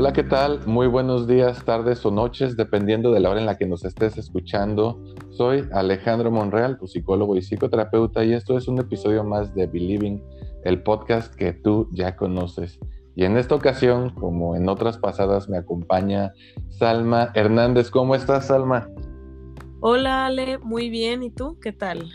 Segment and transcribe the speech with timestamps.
[0.00, 0.60] Hola, ¿qué tal?
[0.64, 4.16] Muy buenos días, tardes o noches, dependiendo de la hora en la que nos estés
[4.16, 5.02] escuchando.
[5.30, 10.22] Soy Alejandro Monreal, tu psicólogo y psicoterapeuta, y esto es un episodio más de Believing,
[10.62, 12.78] el podcast que tú ya conoces.
[13.16, 16.32] Y en esta ocasión, como en otras pasadas, me acompaña
[16.68, 17.90] Salma Hernández.
[17.90, 18.88] ¿Cómo estás, Salma?
[19.80, 21.24] Hola, Ale, muy bien.
[21.24, 21.58] ¿Y tú?
[21.60, 22.08] ¿Qué tal?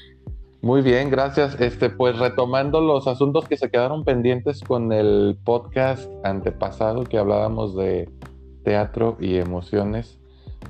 [0.63, 1.59] Muy bien, gracias.
[1.59, 7.75] Este, pues retomando los asuntos que se quedaron pendientes con el podcast antepasado que hablábamos
[7.75, 8.09] de
[8.63, 10.21] teatro y emociones.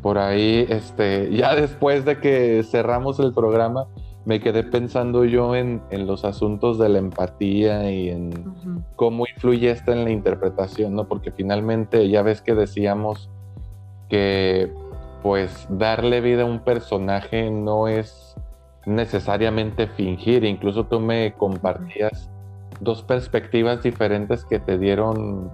[0.02, 3.86] Por ahí, este, ya después de que cerramos el programa,
[4.26, 9.92] me quedé pensando yo en, los asuntos de la empatía y en cómo influye esta
[9.92, 11.08] en la interpretación, ¿no?
[11.08, 13.30] Porque finalmente ya ves que decíamos
[14.10, 14.74] que
[15.22, 18.23] pues darle vida a un personaje no es
[18.86, 20.44] necesariamente fingir.
[20.44, 22.30] Incluso tú me compartías
[22.80, 25.52] dos perspectivas diferentes que te dieron,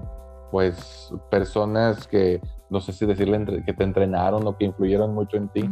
[0.52, 5.49] pues, personas que, no sé si decirle, que te entrenaron o que influyeron mucho en
[5.49, 5.70] ti.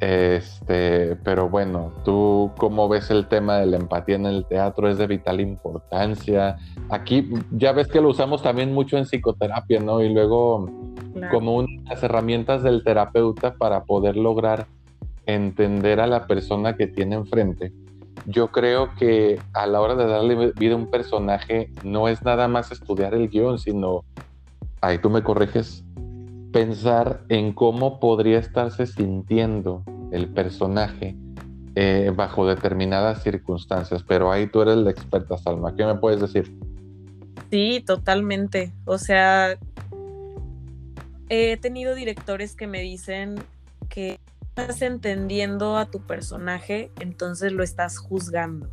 [0.00, 4.96] Este, pero bueno, tú cómo ves el tema de la empatía en el teatro es
[4.96, 6.56] de vital importancia.
[6.88, 10.00] Aquí ya ves que lo usamos también mucho en psicoterapia, ¿no?
[10.00, 10.70] Y luego
[11.32, 14.66] como unas herramientas del terapeuta para poder lograr
[15.28, 17.72] entender a la persona que tiene enfrente.
[18.26, 22.48] Yo creo que a la hora de darle vida a un personaje no es nada
[22.48, 24.04] más estudiar el guion, sino,
[24.80, 25.84] ahí tú me corriges,
[26.52, 31.14] pensar en cómo podría estarse sintiendo el personaje
[31.74, 34.02] eh, bajo determinadas circunstancias.
[34.02, 35.76] Pero ahí tú eres la experta, Salma.
[35.76, 36.52] ¿Qué me puedes decir?
[37.50, 38.72] Sí, totalmente.
[38.86, 39.58] O sea,
[41.28, 43.36] he tenido directores que me dicen
[43.88, 44.18] que
[44.60, 48.68] estás entendiendo a tu personaje, entonces lo estás juzgando.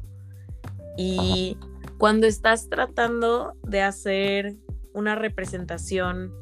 [0.97, 1.57] Y
[1.99, 4.55] cuando estás tratando de hacer
[4.93, 6.33] una representación,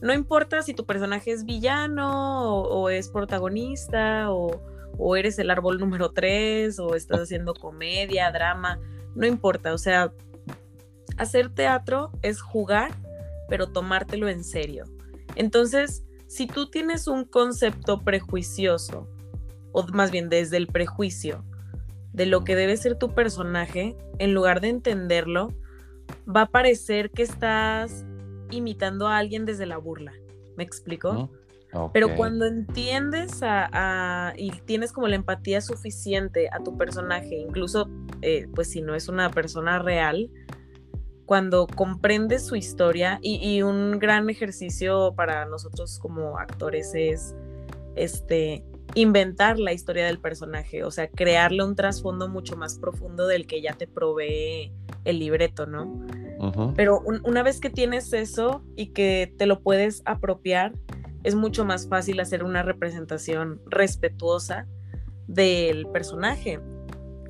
[0.00, 4.60] no importa si tu personaje es villano o, es protagonista o,
[4.98, 8.80] o, eres el árbol número 3 o estás haciendo comedia, drama,
[9.14, 10.12] no importa, o sea,
[11.16, 12.90] hacer teatro es jugar,
[13.48, 14.84] pero tomártelo en serio.
[15.36, 19.08] Entonces, si tú tienes un concepto prejuicioso,
[19.72, 21.44] o más bien desde el prejuicio,
[22.12, 25.52] de lo que debe ser tu personaje, en lugar de entenderlo,
[26.24, 28.04] va a parecer que estás
[28.52, 30.12] imitando a alguien desde la burla.
[30.56, 31.28] ¿Me explico?
[31.92, 37.90] Pero cuando entiendes a, y tienes como la empatía suficiente a tu personaje, incluso
[38.22, 40.30] eh, pues si no es una persona real,
[41.30, 47.36] cuando comprendes su historia y, un gran ejercicio para nosotros como actores es
[47.94, 48.64] este
[48.96, 53.62] inventar la historia del personaje, o sea, crearle un trasfondo mucho más profundo del que
[53.62, 54.72] ya te provee
[55.04, 56.04] el libreto, ¿no?
[56.74, 60.72] Pero una vez que tienes eso y que te lo puedes apropiar,
[61.22, 64.66] es mucho más fácil hacer una representación respetuosa
[65.28, 66.58] del personaje.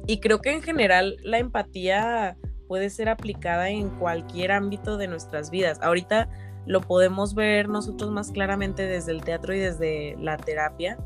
[0.06, 2.38] Y creo que en general la empatía
[2.70, 5.81] puede ser aplicada en cualquier ámbito de nuestras vidas.
[5.82, 6.28] Ahorita
[6.66, 10.97] lo podemos ver nosotros más claramente desde el teatro y desde la terapia,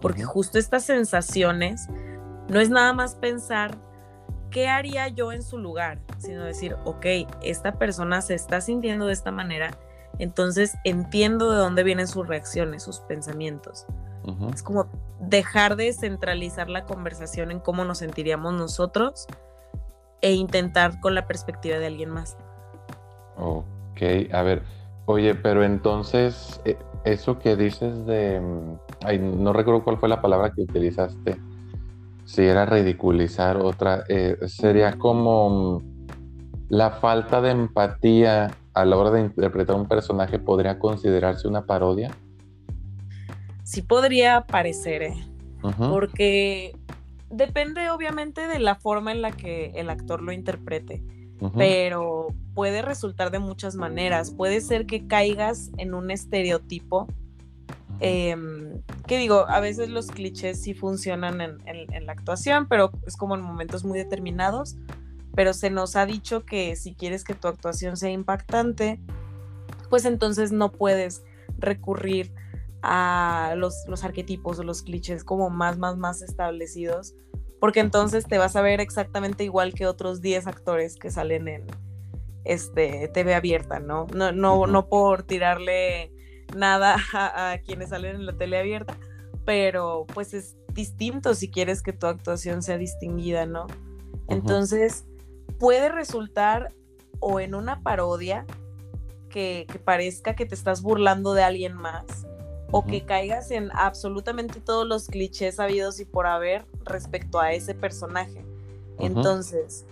[0.00, 1.88] porque justo estas sensaciones
[2.48, 3.76] no es nada más pensar
[4.50, 7.04] qué haría yo en su lugar, sino decir, ok,
[7.42, 9.72] esta persona se está sintiendo de esta manera,
[10.18, 13.84] entonces entiendo de dónde vienen sus reacciones, sus pensamientos.
[14.54, 14.86] Es como
[15.20, 19.26] dejar de centralizar la conversación en cómo nos sentiríamos nosotros
[20.22, 22.36] e intentar con la perspectiva de alguien más.
[23.36, 24.62] Ok, a ver,
[25.06, 30.20] oye, pero entonces, eh, eso que dices de, mm, ay, no recuerdo cuál fue la
[30.20, 31.36] palabra que utilizaste,
[32.24, 36.06] si era ridiculizar otra, eh, sería como mm,
[36.68, 42.10] la falta de empatía a la hora de interpretar un personaje podría considerarse una parodia.
[43.64, 45.14] Sí podría parecer, ¿eh?
[45.62, 46.72] porque
[47.30, 51.02] depende obviamente de la forma en la que el actor lo interprete,
[51.56, 54.30] pero puede resultar de muchas maneras.
[54.30, 57.06] Puede ser que caigas en un estereotipo.
[58.00, 63.34] Em, que digo, a veces los clichés sí funcionan en, la actuación, pero es como
[63.34, 64.76] en momentos muy determinados.
[65.34, 69.00] Pero se nos ha dicho que si quieres que tu actuación sea impactante,
[69.88, 71.22] pues entonces no puedes
[71.58, 72.32] recurrir
[72.82, 77.14] a los, los arquetipos o los clichés como más, más, más establecidos,
[77.60, 81.66] porque entonces te vas a ver exactamente igual que otros 10 actores que salen en
[82.44, 84.06] este, TV abierta, ¿no?
[84.14, 86.12] No, no, no por tirarle
[86.56, 88.96] nada a, quienes salen en la tele abierta,
[89.44, 93.66] pero pues es distinto si quieres que tu actuación sea distinguida, ¿no?
[94.28, 95.04] Entonces
[95.58, 96.72] puede resultar
[97.18, 98.46] o en una parodia
[99.28, 102.04] que, parezca que te estás burlando de alguien más
[102.70, 107.74] o que caigas en absolutamente todos los clichés habidos y por haber respecto a ese
[107.74, 108.44] personaje.
[108.98, 109.86] Entonces,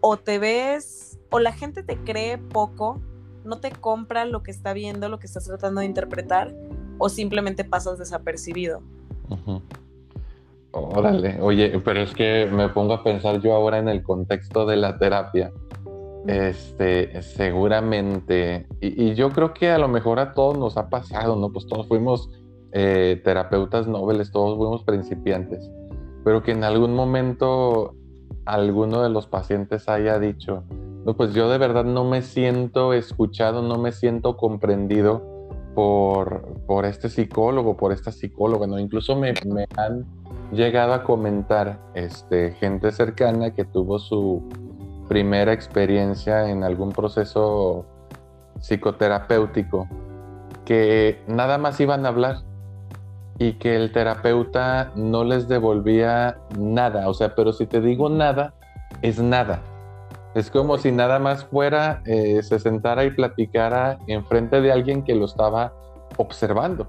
[0.00, 3.00] o te ves, o la gente te cree poco,
[3.44, 6.54] no te compra lo que está viendo, lo que estás tratando de interpretar,
[6.98, 8.82] o simplemente pasas desapercibido.
[10.70, 14.76] Órale, oye, pero es que me pongo a pensar yo ahora en el contexto de
[14.76, 15.52] la terapia.
[16.26, 21.50] Este, seguramente, y, yo creo que a lo mejor a todos nos ha pasado, ¿no?
[21.50, 22.30] Pues todos fuimos
[22.72, 25.68] eh, terapeutas nobles, todos fuimos principiantes,
[26.24, 27.94] pero que en algún momento
[28.44, 30.62] alguno de los pacientes haya dicho,
[31.04, 36.84] no, pues yo de verdad no me siento escuchado, no me siento comprendido por, por
[36.84, 38.78] este psicólogo, por esta psicóloga, ¿no?
[38.78, 40.06] Incluso me, me han
[40.52, 44.48] llegado a comentar este, gente cercana que tuvo su
[45.08, 47.84] primera experiencia en algún proceso
[48.60, 49.88] psicoterapéutico,
[50.64, 52.36] que nada más iban a hablar
[53.38, 58.54] y que el terapeuta no les devolvía nada, o sea, pero si te digo nada,
[59.02, 59.60] es nada.
[60.34, 65.14] Es como si nada más fuera, eh, se sentara y platicara enfrente de alguien que
[65.14, 65.74] lo estaba
[66.16, 66.88] observando.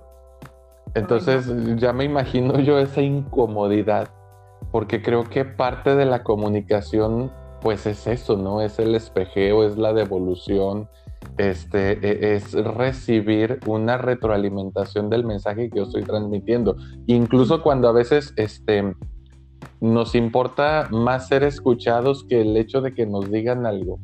[0.94, 4.10] Entonces ya me imagino yo esa incomodidad,
[4.72, 7.32] porque creo que parte de la comunicación
[7.64, 8.62] pues es eso, ¿no?
[8.62, 10.90] Es el espejeo, es la devolución,
[11.38, 16.76] este, e, es recibir una retroalimentación del mensaje que yo estoy transmitiendo.
[17.08, 18.94] Incluso cuando a veces este,
[19.80, 23.98] nos importa más ser escuchados que el hecho de que nos digan algo.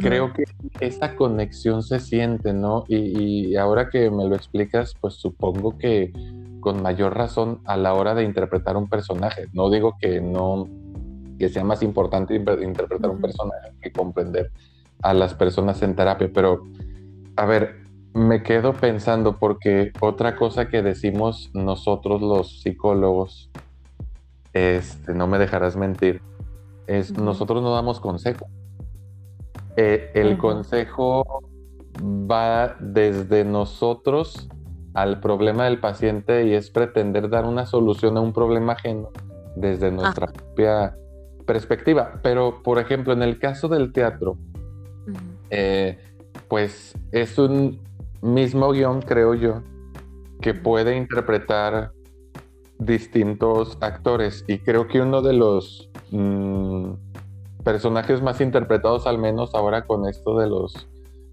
[0.00, 0.44] Creo que
[0.80, 2.84] esta conexión se siente, ¿no?
[2.88, 6.12] Y, ahora que me lo explicas, pues supongo que
[6.58, 9.46] con mayor razón a la hora de interpretar un personaje.
[9.52, 10.68] No digo que no,
[11.38, 14.50] que sea más importante interpretar un personaje que comprender
[15.02, 16.64] a las personas en terapia, pero
[17.36, 23.50] a ver, me quedo pensando porque otra cosa que decimos nosotros los psicólogos,
[24.54, 26.22] este, no me dejarás mentir,
[26.86, 28.46] es nosotros no damos consejo.
[29.76, 31.42] Eh, el consejo
[32.02, 34.48] va desde nosotros
[34.94, 39.10] al problema del paciente y es pretender dar una solución a un problema ajeno
[39.56, 40.96] desde nuestra propia
[41.46, 42.20] perspectiva.
[42.22, 44.36] Pero, por ejemplo, en el caso del teatro,
[45.50, 45.98] eh,
[46.48, 47.80] pues es un
[48.20, 49.62] mismo guion, creo yo,
[50.40, 51.92] que puede interpretar
[52.78, 54.44] distintos actores.
[54.46, 56.90] Y creo que uno de los mm,
[57.64, 60.88] personajes más interpretados, al menos ahora con esto de los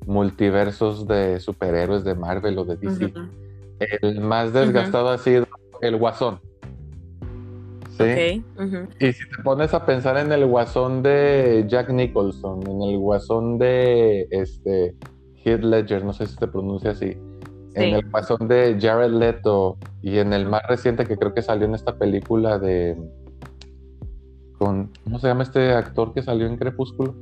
[0.06, 3.13] multiversos de superhéroes de Marvel o de DC,
[4.01, 5.48] el más desgastado ha sido
[5.81, 6.39] el Guasón.
[7.97, 8.43] ¿Sí?
[8.99, 13.57] Y si te pones a pensar en el Guasón de Jack Nicholson, en el Guasón
[13.57, 14.95] de este
[15.43, 17.17] Heath Ledger, no sé si se pronuncia así,
[17.75, 21.65] en el Guasón de Jared Leto y en el más reciente que creo que salió
[21.65, 22.97] en esta película de
[24.57, 27.15] ¿cómo se llama este actor que salió en Crepúsculo?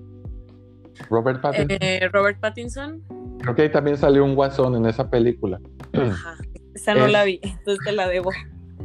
[1.09, 1.77] Robert Pattinson.
[1.81, 3.01] Eh, Robert Pattinson.
[3.39, 5.59] Creo que ahí también salió un guasón en esa película.
[5.93, 6.37] Ajá,
[6.75, 8.29] esa no la vi, entonces te la debo.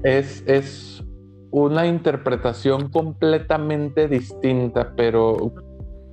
[0.02, 1.04] Es, es
[1.50, 5.52] una interpretación completamente distinta, pero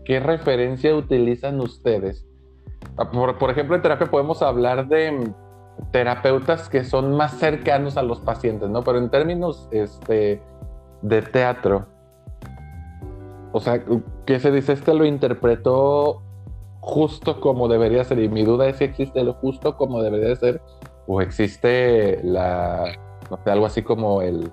[0.06, 2.26] ¿qué referencia utilizan ustedes?
[2.98, 5.32] Ah, por, por ejemplo, en terapia podemos hablar de
[5.92, 8.84] terapeutas que son más cercanos a los pacientes, ¿no?
[8.84, 10.42] Pero en términos este,
[11.02, 11.88] de teatro,
[13.54, 13.84] o sea,
[14.26, 14.74] ¿qué se dice?
[14.74, 16.22] Este lo interpretó
[16.82, 18.20] justo como debería ser.
[18.20, 20.62] Y mi duda es si existe lo justo como debería ser.
[21.08, 22.86] O existe la.
[23.30, 24.52] No sé, algo así como el.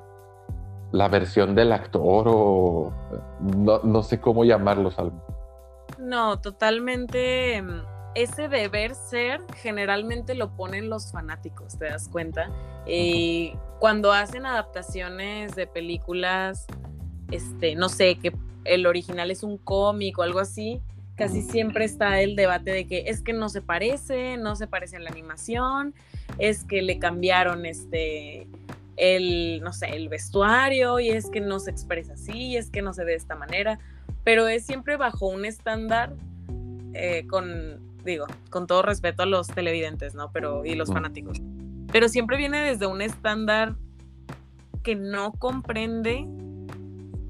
[0.92, 2.92] La versión del actor o.
[3.40, 5.24] No, sé cómo llamarlo, Salvo.
[5.98, 7.62] No, totalmente.
[7.62, 7.82] Mm,
[8.14, 12.50] ese deber ser generalmente lo ponen los fanáticos, ¿te das cuenta?
[12.86, 16.66] Y cuando hacen adaptaciones de películas,
[17.30, 18.32] este, no sé, que
[18.64, 20.80] el original es un cómic o algo así,
[21.20, 24.96] casi siempre está el debate de que es que no se parece, no se parece
[24.96, 25.94] a la animación,
[26.38, 28.48] es que le cambiaron este
[28.96, 32.82] el, no sé, el vestuario y es que no se expresa así, y es que
[32.82, 33.78] no se ve de esta manera,
[34.24, 36.14] pero es siempre bajo un estándar
[36.92, 40.32] eh, con, digo, con todo respeto a los televidentes, ¿no?
[40.32, 41.40] Pero, y los fanáticos.
[41.92, 43.76] Pero siempre viene desde un estándar
[44.82, 46.24] que no comprende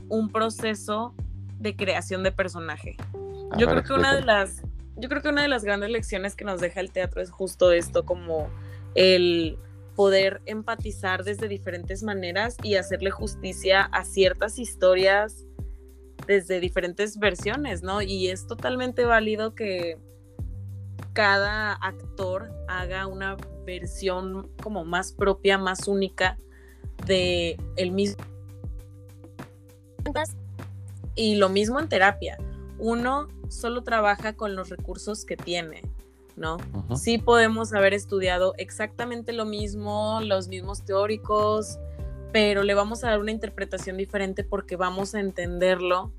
[0.09, 1.15] un proceso
[1.59, 2.97] de creación de personaje.
[3.57, 4.63] yo creo que una de las
[4.97, 7.73] yo creo que una de las grandes lecciones que nos deja el teatro es justo
[7.73, 8.51] esto como
[8.95, 9.59] el
[10.01, 15.45] poder empatizar desde diferentes maneras y hacerle justicia a ciertas historias
[16.27, 18.01] desde diferentes versiones, ¿no?
[18.01, 19.99] Y es totalmente válido que
[21.13, 26.39] cada actor haga una versión como más propia, más única
[27.07, 28.25] de el mismo.
[31.15, 32.39] Y lo mismo en terapia.
[32.79, 35.83] Uno solo trabaja con los recursos que tiene,
[36.41, 36.57] ¿no?
[36.97, 41.79] Sí podemos haber estudiado exactamente lo mismo, los mismos teóricos,
[42.33, 46.11] pero le vamos a dar una interpretación diferente porque vamos a entenderlo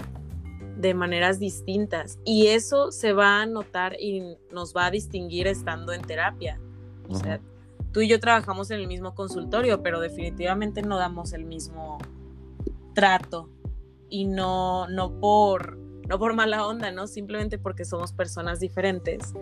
[0.77, 5.91] de maneras distintas y eso se va a notar y nos va a distinguir estando
[5.91, 6.59] en terapia.
[7.09, 7.39] O sea,
[7.91, 11.97] tú y yo trabajamos en el mismo consultorio, pero definitivamente no damos el mismo
[12.93, 13.49] trato
[14.09, 15.79] y no no por
[16.11, 17.07] no por mala onda, ¿no?
[17.07, 19.33] Simplemente porque somos personas diferentes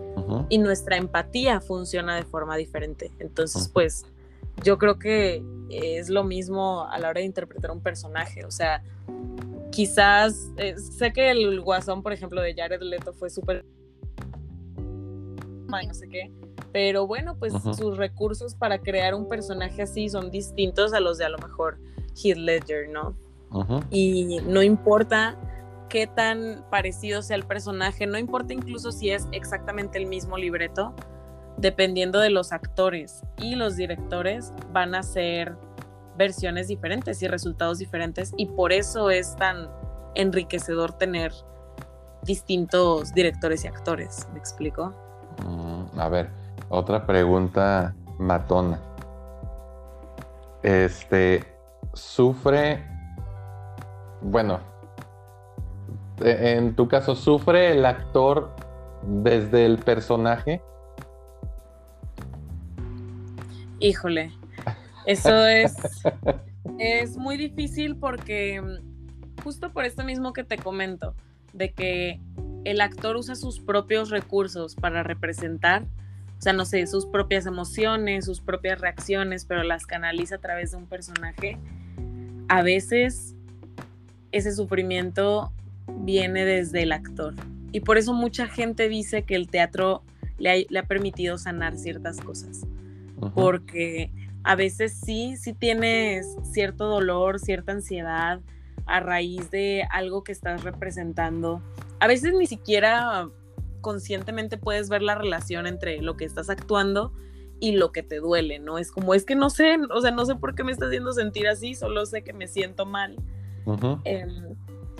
[0.49, 3.09] y nuestra empatía funciona de forma diferente.
[3.17, 4.05] Entonces, pues
[4.63, 8.83] yo creo que es lo mismo a la hora de interpretar un personaje, o sea,
[9.71, 13.65] quizás, eh, sé que el guasón, por ejemplo, de Jared Leto fue súper...
[14.77, 16.31] no sé qué,
[16.71, 21.25] pero bueno, pues sus recursos para crear un personaje así son distintos a los de
[21.25, 21.79] a lo mejor
[22.15, 23.15] Heath Ledger, ¿no?
[23.89, 25.35] Y no importa
[25.89, 30.93] qué tan parecido sea el personaje, no importa incluso si es exactamente el mismo libreto,
[31.57, 35.57] dependiendo de los actores y los directores, van a ser
[36.15, 39.69] versiones diferentes y resultados diferentes y por eso es tan
[40.15, 41.33] enriquecedor tener
[42.23, 44.27] distintos directores y actores.
[44.33, 44.93] ¿Me explico?
[45.45, 46.29] Mm, a ver,
[46.69, 48.79] otra pregunta matona.
[50.61, 51.43] Este,
[51.93, 52.85] sufre,
[54.21, 54.59] bueno,
[56.21, 58.51] en tu caso, ¿sufre el actor
[59.03, 60.61] desde el personaje?
[63.79, 64.31] Híjole,
[65.05, 65.75] eso es,
[66.79, 71.15] es muy difícil porque mm, justo por esto mismo que te comento,
[71.53, 72.19] de que
[72.65, 75.83] el actor usa sus propios recursos para representar,
[76.37, 80.71] o sea, no sé, sus propias emociones, sus propias reacciones, pero las canaliza a través
[80.71, 81.57] de un personaje,
[82.49, 83.35] a veces
[84.31, 85.51] ese sufrimiento
[85.97, 87.35] viene desde el actor.
[87.71, 90.03] Y por eso mucha gente dice que el teatro
[90.37, 92.65] le ha, permitido sanar ciertas cosas.
[93.33, 94.11] Porque
[94.43, 98.39] a veces sí, sí tienes cierto dolor, cierta ansiedad
[98.85, 101.61] a raíz de algo que estás representando.
[101.99, 103.29] A veces ni siquiera
[103.81, 107.13] conscientemente puedes ver la relación entre lo que estás actuando
[107.59, 108.77] y lo que te duele, ¿no?
[108.77, 111.11] Es como, es que no sé, o sea, no sé por qué me está haciendo
[111.11, 113.17] sentir así, solo sé que me siento mal.
[114.05, 114.48] Em,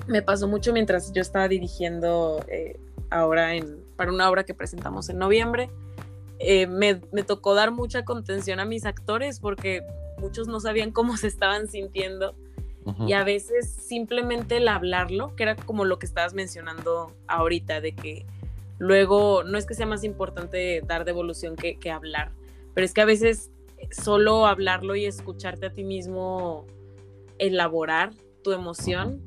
[0.10, 2.78] me pasó mucho mientras yo estaba dirigiendo eh,
[3.10, 5.70] ahora en, para una obra que presentamos en noviembre
[6.40, 9.84] eh, me, tocó dar mucha contención a mis actores porque
[10.18, 12.34] muchos no sabían cómo se estaban sintiendo.
[13.06, 17.94] Y a veces simplemente el hablarlo, que era como lo que estabas mencionando ahorita, de
[17.94, 18.26] que
[18.80, 22.32] luego no es que sea más importante dar devolución que, que hablar,
[22.74, 23.52] pero es que a veces
[23.92, 26.66] solo hablarlo y escucharte a ti mismo
[27.38, 28.12] elaborar
[28.44, 29.22] tu emoción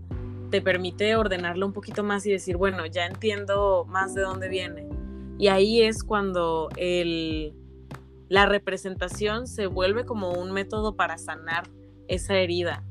[0.52, 4.86] te permite ordenarlo un poquito más y decir, bueno, ya entiendo más de dónde viene
[5.42, 7.52] y ahí es cuando el,
[8.28, 11.64] la representación se vuelve como un método para sanar
[12.06, 12.84] esa herida.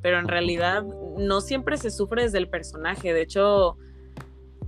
[0.00, 0.84] Pero en realidad
[1.18, 3.12] no siempre se sufre desde el personaje.
[3.12, 3.76] De hecho,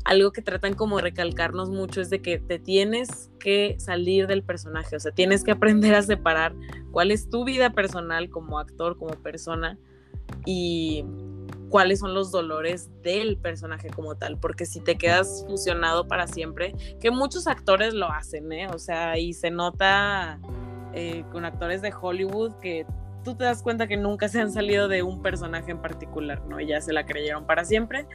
[0.04, 4.96] algo que tratan como recalcarnos mucho es de que te tienes que salir del personaje,
[4.96, 6.54] o sea, tienes que aprender a separar
[6.90, 9.78] cuál es tu vida personal como actor, como persona
[10.44, 11.06] y
[11.70, 16.74] cuáles son los dolores del personaje como tal, porque si te quedas fusionado para siempre,
[17.00, 18.68] que muchos actores lo hacen, ¿eh?
[18.68, 20.38] O sea, y se nota
[20.92, 22.84] eh, con actores de Hollywood que
[23.24, 26.60] tú te das cuenta que nunca se han salido de un personaje en particular, ¿no?
[26.60, 28.06] Ya se la creyeron para siempre,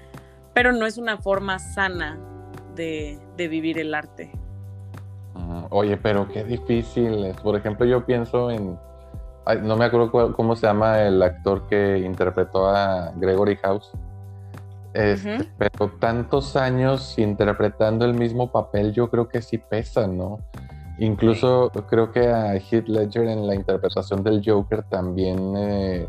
[0.54, 2.20] pero no es una forma sana
[2.76, 4.32] de, vivir el arte.
[5.70, 7.38] Oye, pero qué difícil es.
[7.38, 8.78] Por ejemplo, yo pienso en
[9.62, 13.92] no me acuerdo cómo se llama el actor que interpretó a Gregory House.
[14.94, 20.40] Este, pero tantos años interpretando el mismo papel, yo creo que sí pesa, ¿no?
[20.98, 26.08] Incluso creo que a Heath Ledger en la interpretación del Joker también eh,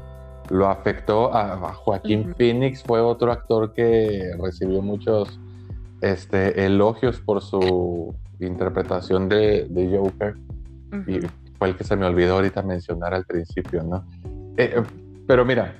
[0.51, 1.35] lo afectó.
[1.35, 5.41] A, Joaquín Phoenix fue otro actor que recibió muchos
[6.01, 9.67] este, elogios por su interpretación de,
[9.99, 10.37] Joker
[11.59, 14.05] fue el que se me olvidó ahorita mencionar al principio, ¿no?
[14.57, 14.83] Eh, eh,
[15.27, 15.75] pero mira,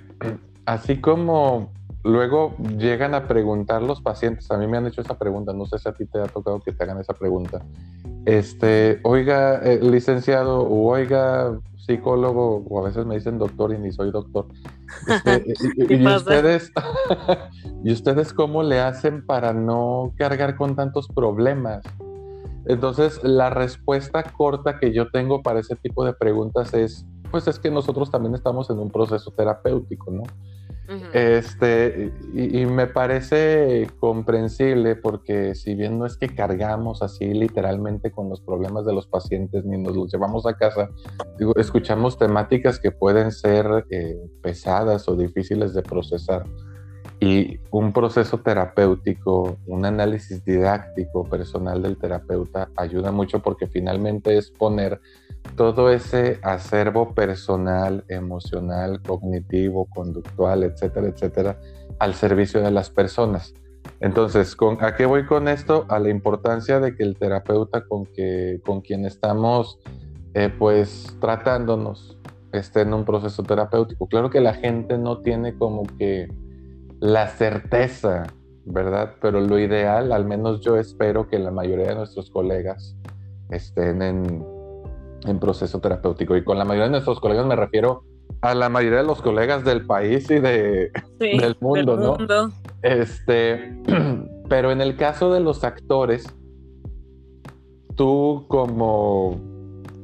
[0.65, 5.53] así como luego llegan a preguntar los pacientes, a mí me han hecho esa pregunta,
[5.53, 7.63] no sé si a ti te ha tocado que te hagan esa pregunta.
[8.25, 13.93] Este, oiga, eh, licenciado, o oiga, psicólogo, o a veces me dicen doctor y ni
[13.93, 14.47] soy doctor.
[15.07, 15.45] Este,
[15.95, 16.73] y, ustedes,
[17.87, 21.83] ¿Y ustedes cómo le hacen para no cargar con tantos problemas?
[22.67, 27.59] Entonces, la respuesta corta que yo tengo para ese tipo de preguntas es, pues es
[27.59, 30.23] que nosotros también estamos en un proceso terapéutico, ¿no?
[31.13, 38.29] Este, y, me parece comprensible porque si bien no es que cargamos así literalmente con
[38.29, 40.89] los problemas de los pacientes ni nos los llevamos a casa,
[41.39, 46.45] digo, escuchamos temáticas que pueden ser eh, pesadas o difíciles de procesar.
[47.19, 54.51] Y un proceso terapéutico, un análisis didáctico personal del terapeuta ayuda mucho porque finalmente es
[54.51, 55.01] poner
[55.55, 61.59] todo ese acervo personal, emocional, cognitivo, conductual, etcétera, etcétera,
[61.99, 63.55] al servicio de las personas.
[64.01, 65.87] Entonces, ¿con, ¿a qué voy con esto?
[65.89, 69.79] A la importancia de que el terapeuta con, que, con quien estamos
[70.35, 72.19] eh, pues tratándonos
[72.53, 74.07] esté en un proceso terapéutico.
[74.07, 76.29] Claro que la gente no tiene como que
[77.01, 78.27] la certeza,
[78.65, 79.15] ¿verdad?
[79.21, 82.97] Pero lo ideal, al menos yo espero que la mayoría de nuestros colegas
[83.51, 84.45] estén en,
[85.41, 86.37] proceso terapéutico.
[86.37, 88.05] Y con la mayoría de nuestros colegas me refiero
[88.43, 92.51] a la mayoría de los colegas del país y de, del mundo, ¿no?
[92.83, 93.77] Este,
[94.49, 96.27] pero en el caso de los actores,
[97.97, 99.41] tú como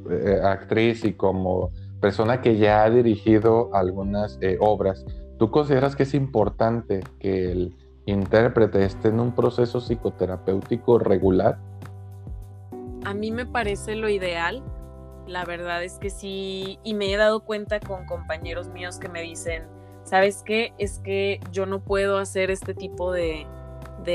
[0.09, 1.71] eh, actriz y como
[2.01, 5.05] persona que ya ha dirigido algunas eh, obras,
[5.37, 7.75] ¿Tú consideras que es importante que el
[8.05, 11.57] intérprete esté en un proceso psicoterapéutico regular?
[13.05, 14.63] A mí me parece lo ideal.
[15.27, 19.21] La verdad es que sí, y me he dado cuenta con compañeros míos que me
[19.21, 19.63] dicen,
[20.03, 20.73] ¿sabes qué?
[20.77, 23.47] Es que yo no puedo hacer este tipo de,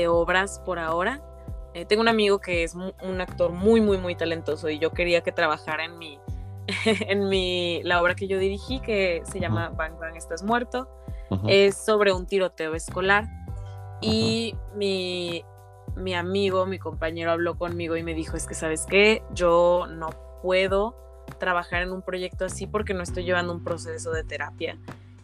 [0.07, 1.21] obras por ahora.
[1.73, 5.21] Eh, tengo un amigo que es un actor muy, muy, muy talentoso y yo quería
[5.21, 6.19] que trabajara en mi,
[6.85, 10.87] en mi, la obra que yo dirigí que se llama Bang Bang Estás Muerto
[11.47, 13.27] es sobre un tiroteo escolar.
[14.01, 15.43] Y mi,
[15.95, 20.09] mi amigo, mi compañero habló conmigo y me dijo, es que sabes qué, yo no
[20.41, 20.95] puedo
[21.39, 24.77] trabajar en un proyecto así porque no estoy llevando un proceso de terapia.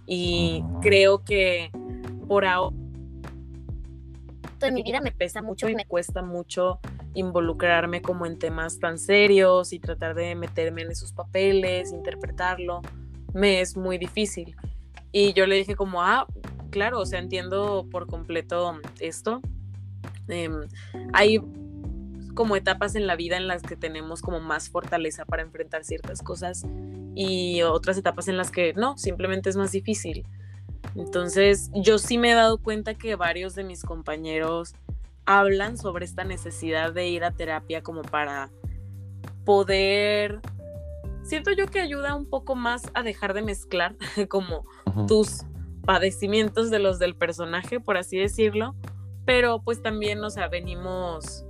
[0.05, 1.71] Y creo que
[2.27, 2.75] por ahora
[4.61, 6.79] en mi vida me pesa mucho y me cuesta mucho
[7.13, 12.81] involucrarme como en temas tan serios y tratar de meterme en esos papeles, interpretarlo,
[13.33, 14.55] me es muy difícil.
[15.17, 16.27] Y yo le dije como, ah,
[16.71, 19.39] claro, o sea, entiendo por completo esto.
[20.27, 20.67] Em,
[21.13, 21.39] hay
[22.33, 26.21] como etapas en la vida en las que tenemos como más fortaleza para enfrentar ciertas
[26.21, 26.65] cosas
[27.15, 30.27] y otras etapas en las que no, simplemente es más difícil.
[30.97, 34.75] Entonces, yo sí me he dado cuenta que varios de mis compañeros
[35.25, 38.49] hablan sobre esta necesidad de ir a terapia como para
[39.45, 40.41] poder
[41.25, 43.95] siento yo que ayuda un poco más a dejar de mezclar
[44.29, 44.65] como
[45.07, 45.41] tus
[45.85, 48.75] padecimientos de los del personaje, por así decirlo,
[49.25, 51.45] pero pues también, o sea, venimos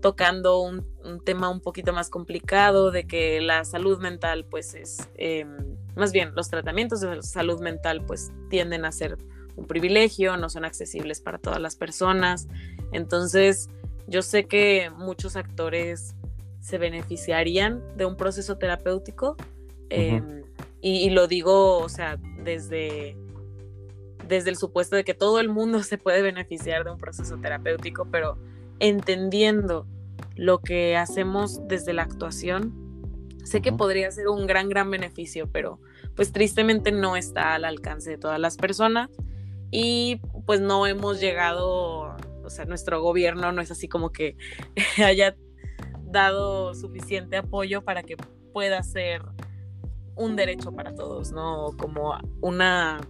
[0.00, 0.86] tocando un,
[1.24, 6.34] tema un poquito más complicado de que la salud mental pues es, em, más bien
[6.34, 9.18] los tratamientos de salud mental pues tienden a ser
[9.56, 12.48] un privilegio, no son accesibles para todas las personas,
[12.92, 13.68] entonces
[14.06, 16.14] yo sé que muchos actores
[16.60, 19.36] se beneficiarían de un proceso terapéutico.
[19.88, 20.42] Em,
[20.80, 23.16] y, lo digo, o sea, desde,
[24.28, 28.06] desde el supuesto de que todo el mundo se puede beneficiar de un proceso terapéutico,
[28.10, 28.38] pero
[28.78, 29.86] entendiendo
[30.36, 32.72] lo que hacemos desde la actuación,
[33.44, 35.80] sé que podría ser un gran, gran beneficio, pero
[36.14, 39.10] pues tristemente no está al alcance de todas las personas
[39.70, 44.36] y pues no hemos llegado, o sea, nuestro gobierno no es así como que
[45.04, 45.36] haya
[46.10, 48.16] dado suficiente apoyo para que
[48.52, 49.22] pueda ser
[50.16, 51.68] un derecho para todos, ¿no?
[51.78, 53.00] Como una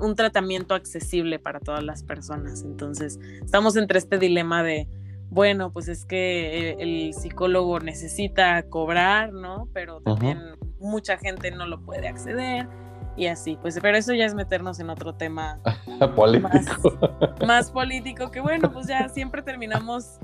[0.00, 2.62] un tratamiento accesible para todas las personas.
[2.62, 4.88] Entonces, estamos entre este dilema de,
[5.30, 9.68] bueno, pues es que el, psicólogo necesita cobrar, ¿no?
[9.72, 10.38] Pero también
[10.78, 12.68] mucha gente no lo puede acceder
[13.16, 13.58] y así.
[13.60, 15.60] Pues, pero eso ya es meternos en otro tema
[16.16, 16.98] político.
[17.46, 20.18] más político, que bueno, pues ya siempre terminamos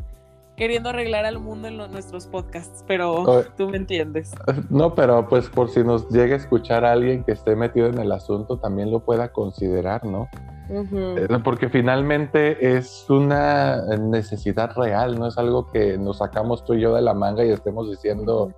[0.56, 4.32] queriendo arreglar al mundo en nuestros podcasts, pero tú me entiendes.
[4.70, 7.98] No, pero pues por si nos llega a escuchar a alguien que esté metido en
[7.98, 10.28] el asunto, también lo pueda considerar, ¿no?
[10.70, 16.80] Eh, porque finalmente es una necesidad real, no es algo que nos sacamos tú y
[16.80, 18.52] yo de la manga y estemos diciendo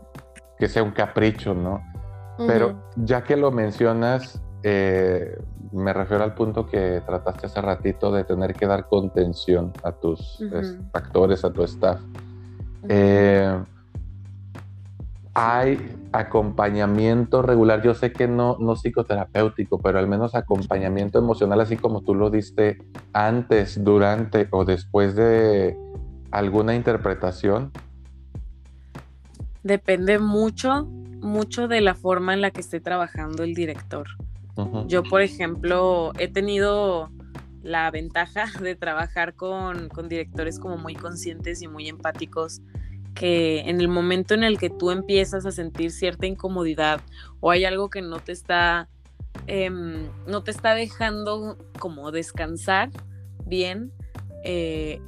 [0.59, 1.83] que sea un capricho, ¿no?
[2.47, 5.39] Pero ya que lo mencionas, eh,
[5.71, 10.43] me refiero al punto que trataste hace ratito de tener que dar contención a tus
[10.93, 12.01] actores, a tu staff.
[12.89, 13.63] Eh,
[15.35, 21.77] hay acompañamiento regular, yo sé que no, no psicoterapéutico, pero al menos acompañamiento emocional, así
[21.77, 22.79] como tú lo diste
[23.13, 25.77] antes, durante o después de
[26.33, 27.71] alguna interpretación.
[29.63, 30.87] Depende mucho,
[31.21, 34.09] mucho de la forma en la que esté trabajando el director.
[34.87, 37.11] Yo, por ejemplo, he tenido
[37.63, 42.63] la ventaja de trabajar con, directores como muy conscientes y muy empáticos
[43.15, 47.01] que en el momento en el que tú empiezas a sentir cierta incomodidad
[47.41, 48.91] o hay algo que no te está
[49.47, 52.91] em, no te está dejando como descansar
[53.47, 53.91] bien
[54.45, 55.01] eh,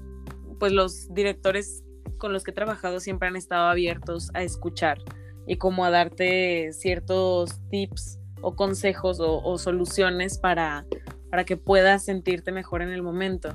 [0.58, 1.84] pues los directores
[2.16, 4.98] con los que he trabajado siempre han estado abiertos a escuchar
[5.46, 10.86] y como a darte ciertos tips o consejos o, soluciones para,
[11.30, 13.54] para que puedas sentirte mejor en el momento.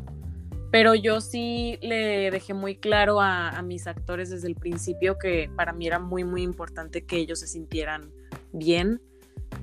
[0.72, 5.72] Pero yo sí le dejé muy claro a, mis actores desde el principio que para
[5.72, 8.12] mí era muy, muy importante que ellos se sintieran
[8.52, 9.00] bien.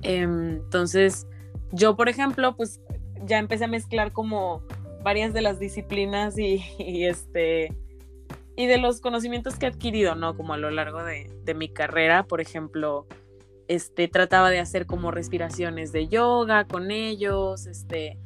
[0.03, 1.27] Em, entonces,
[1.71, 2.79] yo, por ejemplo, pues
[3.25, 4.63] ya empecé a mezclar como
[5.03, 7.75] varias de las disciplinas y, este
[8.55, 10.35] y de los conocimientos que he adquirido, ¿no?
[10.35, 13.07] Como a lo largo de, de mi carrera, por ejemplo,
[13.71, 18.17] este, trataba de hacer como respiraciones de yoga con ellos, este,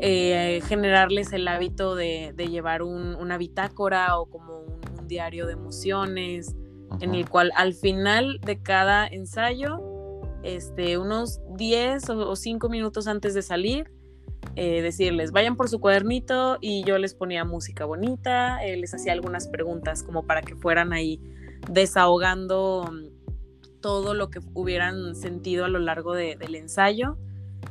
[0.00, 4.74] eh, generarles el hábito de, llevar una bitácora o como un,
[5.06, 6.56] diario de emociones,
[7.00, 9.82] en el cual al final de cada ensayo,
[10.42, 13.92] este, unos 10 o, 5 minutos antes de salir,
[14.56, 19.12] eh, decirles, vayan por su cuadernito y yo les ponía música bonita, eh, les hacía
[19.12, 21.20] algunas preguntas como para que fueran ahí
[21.70, 22.90] desahogando
[23.84, 27.18] todo lo que hubieran sentido a lo largo del ensayo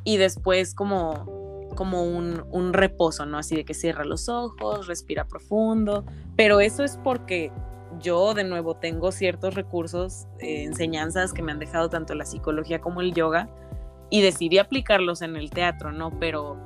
[0.03, 3.39] y después como, como un, reposo, ¿no?
[3.39, 7.51] Así de que cierra los ojos, respira profundo, pero eso es porque
[7.99, 12.79] yo de nuevo tengo ciertos recursos, eh, enseñanzas que me han dejado tanto la psicología
[12.79, 13.49] como el yoga
[14.11, 16.11] y decidí aplicarlos en el teatro, ¿no?
[16.19, 16.59] Pero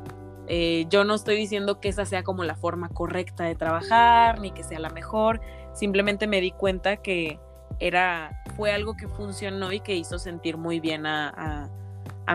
[0.48, 4.52] eh, yo no estoy diciendo que esa sea como la forma correcta de trabajar, ni
[4.52, 5.40] que sea la mejor,
[5.74, 7.40] simplemente me di cuenta que
[7.80, 11.70] era, fue algo que funcionó y que hizo sentir muy bien a,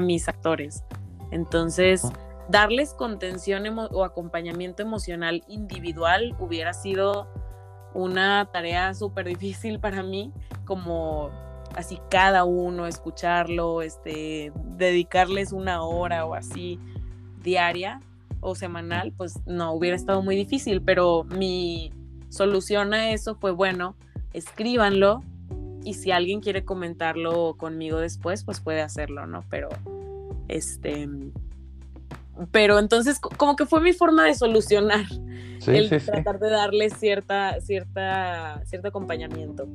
[0.00, 0.84] mis actores.
[1.30, 2.02] Entonces,
[2.48, 7.28] darles contención o acompañamiento emocional individual hubiera sido
[7.92, 10.32] una tarea súper difícil para mí,
[10.64, 11.30] como
[11.76, 16.78] así cada uno escucharlo, este, dedicarles una hora o así
[17.42, 18.00] diaria
[18.40, 21.92] o semanal, pues no hubiera estado muy difícil, pero mi
[22.28, 23.94] solución a eso fue, bueno,
[24.32, 25.22] escríbanlo
[25.84, 29.44] y si alguien quiere comentarlo conmigo después, pues puede hacerlo, ¿no?
[29.50, 29.68] Pero,
[30.48, 31.08] este,
[32.50, 35.06] pero entonces como que fue mi forma de solucionar
[35.66, 39.66] el tratar de darle cierta, cierta, cierto acompañamiento.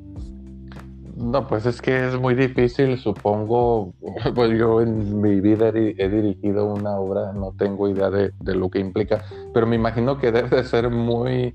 [1.16, 3.94] No, pues es que es muy difícil, supongo,
[4.36, 8.70] pues yo en mi vida he, dirigido una obra, no tengo idea de, de, lo
[8.70, 11.54] que implica, pero me imagino que debe ser muy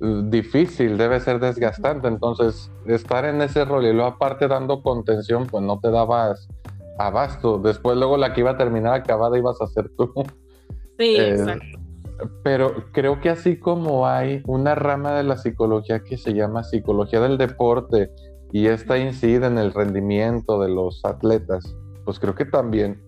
[0.00, 2.08] difícil, debe ser desgastante.
[2.08, 6.48] Entonces, estar en ese rol y luego aparte dando contención, pues no te dabas
[6.98, 7.58] abasto.
[7.58, 10.12] Después, luego la que iba a terminar acabada ibas a ser tú.
[10.98, 11.78] Sí, eh, exacto.
[12.42, 17.20] Pero creo que así como hay una rama de la psicología que se llama psicología
[17.20, 18.10] del deporte
[18.52, 23.02] y esta incide en el rendimiento de los atletas, pues creo que también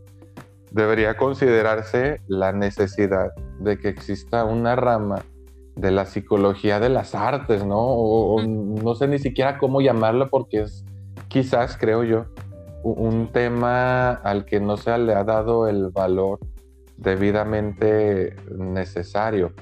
[0.72, 5.24] debería considerarse la necesidad de que exista una rama
[5.78, 7.78] de la psicología de las artes, ¿no?
[7.78, 10.84] O, no sé ni siquiera cómo llamarlo porque es
[11.28, 12.24] quizás, creo yo,
[12.82, 16.40] un tema al que no se le ha dado el valor
[16.96, 19.52] debidamente necesario.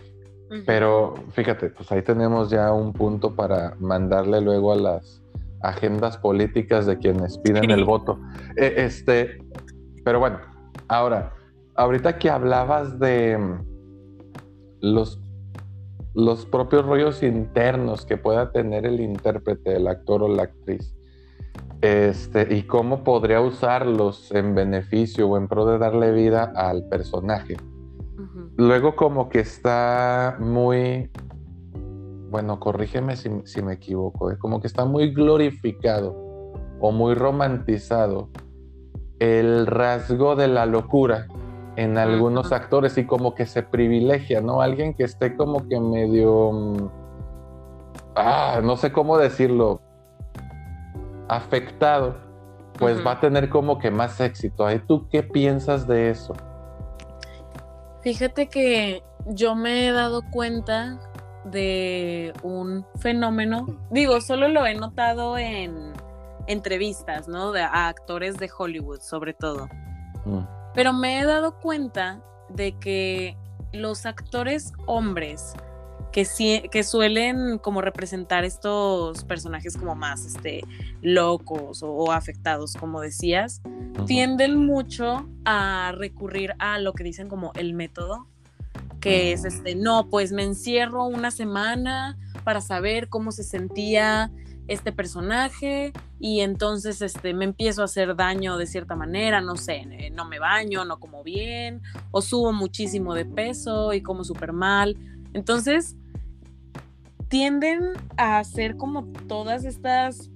[0.65, 5.23] Pero fíjate, pues ahí tenemos ya un punto para mandarle luego a las
[5.61, 8.19] agendas políticas de quienes piden el voto.
[8.57, 9.39] E, este,
[10.05, 10.39] pero bueno,
[10.89, 11.35] ahora,
[11.75, 13.39] ahorita que hablabas de
[14.81, 15.21] los
[16.17, 20.97] los propios rollos internos que pueda tener el intérprete, el actor o la actriz.
[21.83, 27.59] Este, y cómo podría usarlos en beneficio o en pro de darle vida al personaje.
[28.57, 31.11] Luego como que está muy,
[32.31, 34.39] bueno, corrígeme si, me equivoco, ¿eh?
[34.39, 36.17] como que está muy glorificado
[36.81, 38.31] o muy romantizado
[39.19, 41.29] el rasgo de la locura
[41.77, 44.63] en algunos actores y como que se privilegia, ¿no?
[44.63, 46.89] Alguien que esté como que medio, mm,
[48.17, 49.81] ah, no sé cómo decirlo,
[51.29, 52.17] afectado,
[52.79, 54.67] pues va a tener como que más éxito.
[54.87, 56.35] ¿Tú qué piensas de eso?
[58.01, 60.99] Fíjate que yo me he dado cuenta
[61.45, 65.93] de un fenómeno, digo, solo lo he notado en
[66.47, 67.53] entrevistas, ¿no?
[67.53, 69.69] De, a actores de Hollywood, sobre todo.
[70.25, 70.56] Mm.
[70.77, 73.37] Pero me he dado cuenta de que
[73.73, 75.55] los actores hombres
[76.13, 80.63] que, que suelen como representar estos personajes como más este,
[81.03, 83.63] locos o, afectados, como decías,
[84.07, 88.27] tienden mucho a recurrir a lo que dicen como el método,
[89.01, 94.31] que es este, no, pues me encierro una semana para saber cómo se sentía
[94.69, 99.87] este personaje y entonces este, me empiezo a hacer daño de cierta manera, no sé,
[99.91, 104.53] eh, no me baño, no como bien, o subo muchísimo de peso y como súper
[104.53, 104.97] mal.
[105.35, 105.97] Entonces,
[107.29, 110.31] tienden a hacer como todas estas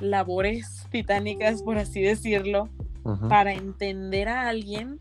[0.00, 2.68] labores titánicas, por así decirlo,
[3.28, 5.00] para entender a alguien.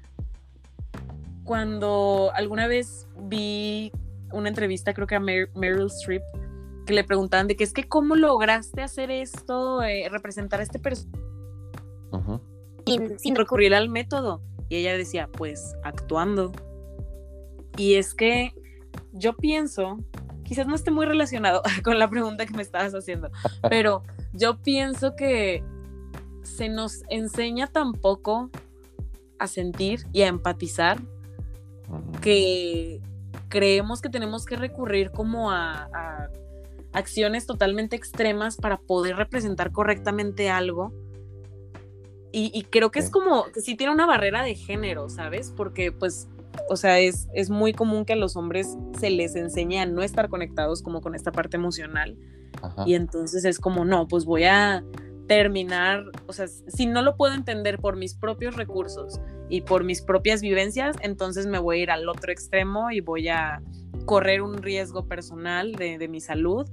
[1.43, 3.91] Cuando alguna vez vi
[4.31, 6.23] una entrevista, creo que a Meryl Streep,
[6.85, 10.79] que le preguntaban de que es que cómo lograste hacer esto, eh, representar a este
[10.79, 11.19] personaje
[13.17, 14.41] sin recurrir al método.
[14.69, 16.51] Y ella decía, pues actuando.
[17.77, 18.53] Y es que
[19.11, 19.97] yo pienso
[20.45, 23.29] quizás no esté muy relacionado con la pregunta que me estabas haciendo,
[23.69, 25.63] pero yo pienso que
[26.43, 28.49] se nos enseña tan poco
[29.39, 31.01] a sentir y a empatizar
[32.21, 33.01] que
[33.49, 36.29] creemos que tenemos que recurrir como a,
[36.95, 40.93] acciones totalmente extremas para poder representar correctamente algo.
[42.31, 45.53] Y, y creo que es como que sí tiene una barrera de género, ¿sabes?
[45.55, 46.27] Porque pues
[46.69, 50.01] o sea, es, es muy común que a los hombres se les enseñe a no
[50.01, 52.17] estar conectados como con esta parte emocional.
[52.85, 54.83] Y entonces es como, no, pues voy a
[55.27, 60.01] terminar, o sea, si no lo puedo entender por mis propios recursos y por mis
[60.01, 63.61] propias vivencias, entonces me voy a ir al otro extremo y voy a
[64.05, 66.67] correr un riesgo personal de, de mi salud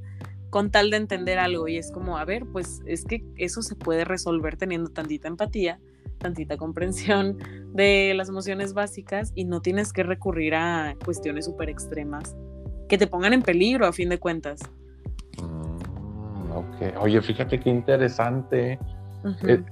[0.53, 1.67] con tal de entender algo.
[1.67, 5.81] Y es como, a ver, pues es que eso se puede resolver teniendo tantita empatía
[6.19, 7.38] tantita comprensión
[7.73, 12.37] de las emociones básicas y no tienes que recurrir a cuestiones súper extremas
[12.88, 14.61] que te pongan en peligro a fin de cuentas.
[15.43, 18.79] Mm, ok, oye, fíjate qué interesante.
[19.47, 19.65] Eh,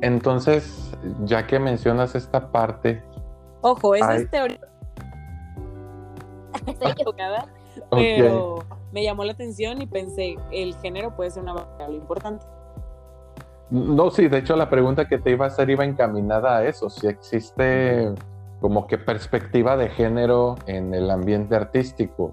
[0.00, 0.92] entonces,
[1.24, 3.02] ya que mencionas esta parte...
[3.60, 4.60] Ojo, esa es teoría.
[6.66, 7.46] Estoy equivocada,
[7.90, 12.46] pero me llamó la atención y pensé, el género puede ser una variable importante.
[13.70, 16.88] No, sí, de hecho la pregunta que te iba a hacer iba encaminada a eso,
[16.88, 18.14] si existe
[18.60, 22.32] como que perspectiva de género en el ambiente artístico.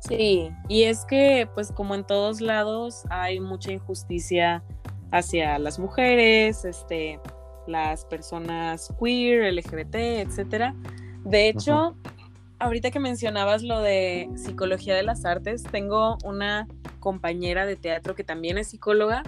[0.00, 4.62] Sí, y es que pues como en todos lados hay mucha injusticia
[5.10, 7.18] hacia las mujeres, este,
[7.66, 10.74] las personas queer, LGBT, etcétera.
[11.24, 11.96] De hecho,
[12.58, 16.66] ahorita que mencionabas lo de psicología de las artes, tengo una
[17.00, 19.22] compañera de teatro que también es psicóloga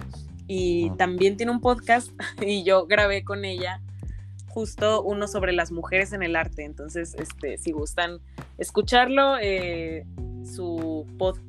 [0.47, 2.11] y también tiene un podcast
[2.45, 3.81] y yo grabé con ella
[4.47, 6.65] justo uno sobre las mujeres en el arte.
[6.65, 8.19] Entonces, este, si gustan
[8.57, 10.05] escucharlo, eh,
[10.43, 11.45] su podcast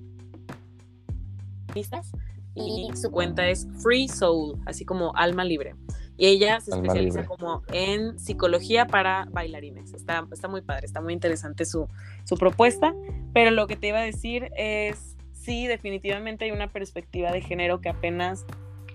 [2.54, 5.74] y su cuenta es Free Soul, así como alma libre.
[6.20, 9.94] Y ella se especializa como en psicología para bailarines.
[9.94, 11.88] Está, está muy padre, está muy interesante su,
[12.24, 12.94] su propuesta.
[13.32, 17.80] Pero lo que te iba a decir es, sí, definitivamente hay una perspectiva de género
[17.80, 18.44] que apenas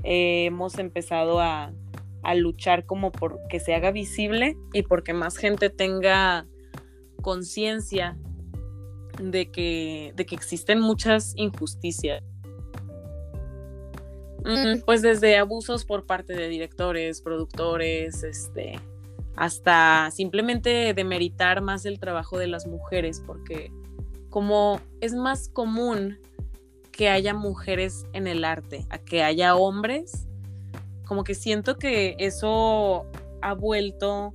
[0.04, 1.74] eh, hemos empezado a,
[2.22, 6.46] a luchar como por que se haga visible y porque más gente tenga
[7.24, 8.20] conciencia
[9.20, 12.22] de que, de que existen muchas injusticias
[14.86, 18.80] pues desde abusos por parte de directores, productores, este,
[19.36, 23.72] hasta simplemente demeritar más el trabajo de las mujeres, porque
[24.30, 26.20] como es más común
[26.92, 30.28] que haya mujeres en el arte a que haya hombres,
[31.06, 33.06] como que siento que eso
[33.42, 34.32] ha vuelto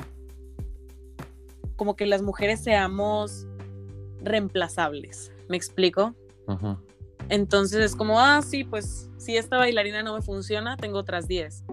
[1.76, 3.46] como que las mujeres seamos
[4.22, 5.32] reemplazables.
[5.48, 6.14] ¿Me explico?
[7.30, 11.64] Entonces es como, ah, sí, pues si esta bailarina no me funciona, tengo otras 10.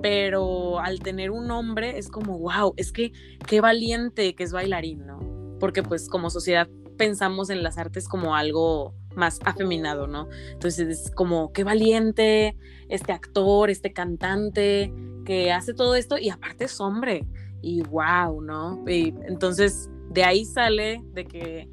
[0.00, 3.12] Pero al tener un hombre es como, wow, es que
[3.46, 5.20] qué valiente que es bailarín, ¿no?
[5.60, 10.28] Porque pues como sociedad pensamos en las artes como algo más afeminado, ¿no?
[10.50, 12.56] Entonces es como, qué valiente
[12.88, 14.92] este actor, este cantante
[15.26, 17.26] que hace todo esto y aparte es hombre.
[17.60, 18.82] Y wow, ¿no?
[18.86, 21.68] Entonces de ahí sale de que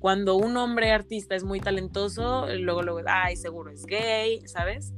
[0.00, 4.94] cuando un hombre artista es muy talentoso, luego, luego, ay, seguro es gay, ¿sabes?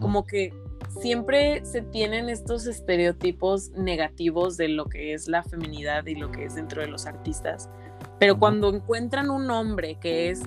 [0.00, 0.52] Como que
[1.00, 6.44] siempre se tienen estos estereotipos negativos de lo que es la feminidad y lo que
[6.44, 7.70] es dentro de los artistas.
[8.18, 10.42] Pero cuando encuentran un hombre que es,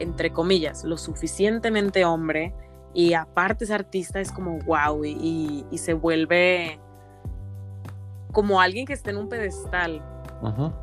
[0.00, 2.52] entre comillas, lo suficientemente hombre
[2.94, 6.80] y aparte es artista, es como wow y, y se vuelve
[8.32, 10.02] como alguien que esté en un pedestal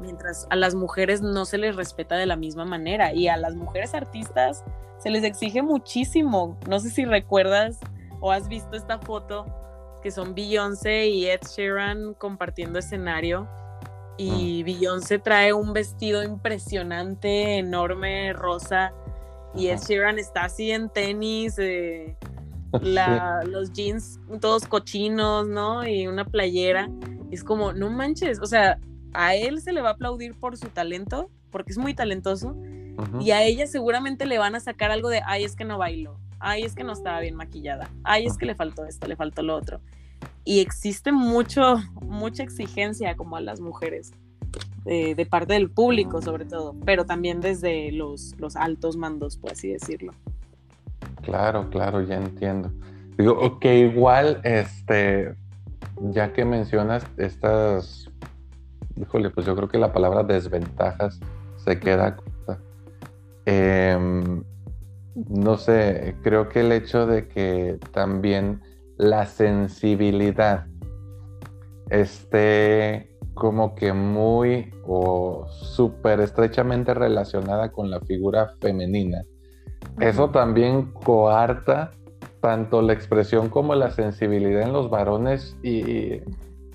[0.02, 3.56] Mientras a las mujeres no se les respeta de la misma manera y a las
[3.56, 4.64] mujeres artistas
[4.98, 6.58] se les exige muchísimo.
[6.68, 7.80] No sé si recuerdas
[8.20, 9.46] o has visto esta foto
[10.02, 13.48] que son Beyoncé y Ed Sheeran compartiendo escenario
[14.18, 18.94] y Beyoncé trae un vestido impresionante, enorme, rosa
[19.56, 22.18] y Ed Sheeran está así en tenis, eh,
[23.46, 25.88] los jeans todos cochinos, ¿no?
[25.88, 26.90] Y una playera.
[27.32, 28.80] es como, no manches, o sea,
[29.14, 32.56] a él se le va a aplaudir por su talento, porque es muy talentoso,
[33.20, 36.20] y a ella seguramente le van a sacar algo de, ay, es que no bailó,
[36.40, 39.42] ay, es que no estaba bien maquillada, ay, es que le faltó esto, le faltó
[39.42, 39.82] lo otro.
[40.46, 44.12] Y existe mucho, mucha exigencia como a las mujeres.
[44.86, 49.70] de parte del público sobre todo, pero también desde los, los altos mandos, por así
[49.70, 50.14] decirlo.
[51.22, 52.72] Claro, claro, ya entiendo.
[53.18, 55.36] Digo, que igual, este,
[56.02, 58.10] ya que mencionas estas,
[58.96, 61.20] híjole, pues yo creo que la palabra desventajas
[61.58, 62.60] se queda corta.
[63.46, 64.44] Em,
[65.16, 68.62] no sé, creo que el hecho de que también
[68.98, 70.68] la sensibilidad
[71.90, 79.24] esté como que muy o súper estrechamente relacionada con la figura femenina
[80.00, 81.92] eso también coarta
[82.42, 86.20] tanto la expresión como la sensibilidad en los varones y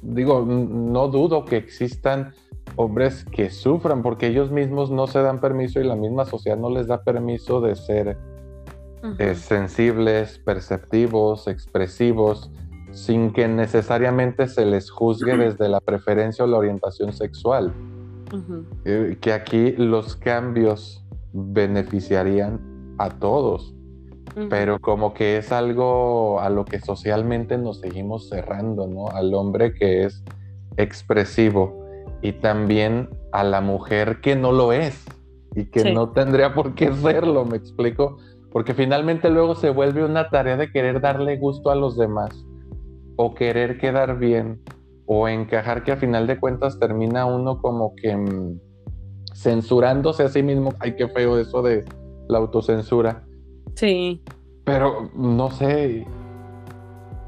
[0.03, 2.33] digo, no dudo que existan
[2.77, 6.71] hombres que sufran porque ellos mismos no se dan permiso y la misma sociedad no
[6.71, 8.17] les da permiso de ser
[9.19, 12.51] eh, sensibles, perceptivos, expresivos,
[12.91, 17.73] sin que necesariamente se les juzgue desde la preferencia o la orientación sexual.
[18.85, 22.61] Eh, que aquí los cambios beneficiarían
[22.99, 23.75] a todos,
[24.49, 29.09] pero como que es algo a lo que socialmente nos seguimos cerrando, ¿no?
[29.09, 30.23] Al hombre que es
[30.77, 31.85] expresivo
[32.23, 35.05] y también a la mujer que no lo es
[35.55, 38.19] y que no tendría por qué serlo, me explico,
[38.51, 42.31] porque finalmente luego se vuelve una tarea de querer darle gusto a los demás
[43.17, 44.61] o querer quedar bien
[45.07, 48.61] o encajar que a final de cuentas termina uno como que mm,
[49.35, 51.85] censurándose a sí mismo, ay qué feo eso de
[52.29, 53.25] la autocensura.
[53.79, 54.21] Sí.
[54.65, 56.05] Pero no sé,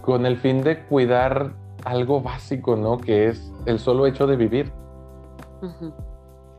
[0.03, 1.53] con el fin de cuidar
[1.85, 2.99] algo básico, ¿no?
[2.99, 4.73] Que es el solo hecho de vivir.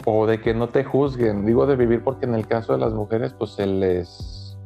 [0.06, 1.46] O de que no te juzguen.
[1.46, 4.58] Digo de vivir porque en el caso de las mujeres, pues se les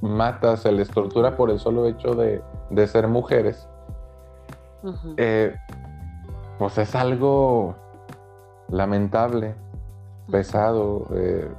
[0.00, 2.42] mata, se les tortura por el solo hecho de,
[2.86, 3.68] ser mujeres.
[5.18, 5.54] Eh,
[6.58, 7.76] pues es algo
[8.70, 9.56] lamentable,
[10.30, 11.06] pesado.
[11.12, 11.50] Eh,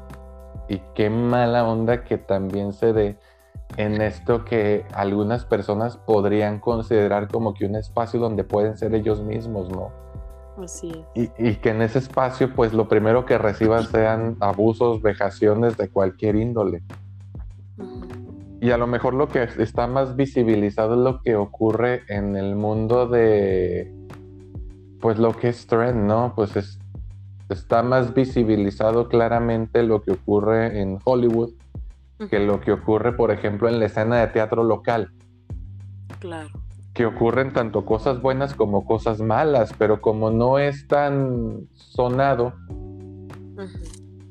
[0.71, 3.17] y qué mala onda que también se dé
[3.75, 9.21] en esto que algunas personas podrían considerar como que un espacio donde pueden ser ellos
[9.21, 9.91] mismos, ¿no?
[10.63, 11.31] Así es.
[11.37, 16.37] Y, que en ese espacio, pues lo primero que reciban sean abusos, vejaciones de cualquier
[16.37, 16.83] índole.
[18.61, 22.55] Y a lo mejor lo que está más visibilizado es lo que ocurre en el
[22.55, 23.93] mundo de,
[25.01, 26.31] pues lo que es trend, ¿no?
[26.33, 26.80] Pues es
[27.53, 31.51] está más visibilizado claramente lo que ocurre en Hollywood
[32.29, 35.11] que lo que ocurre, por ejemplo, en la escena de teatro local.
[36.19, 36.49] Claro.
[36.93, 42.53] Que ocurren tanto cosas buenas como cosas malas, pero como no es tan sonado,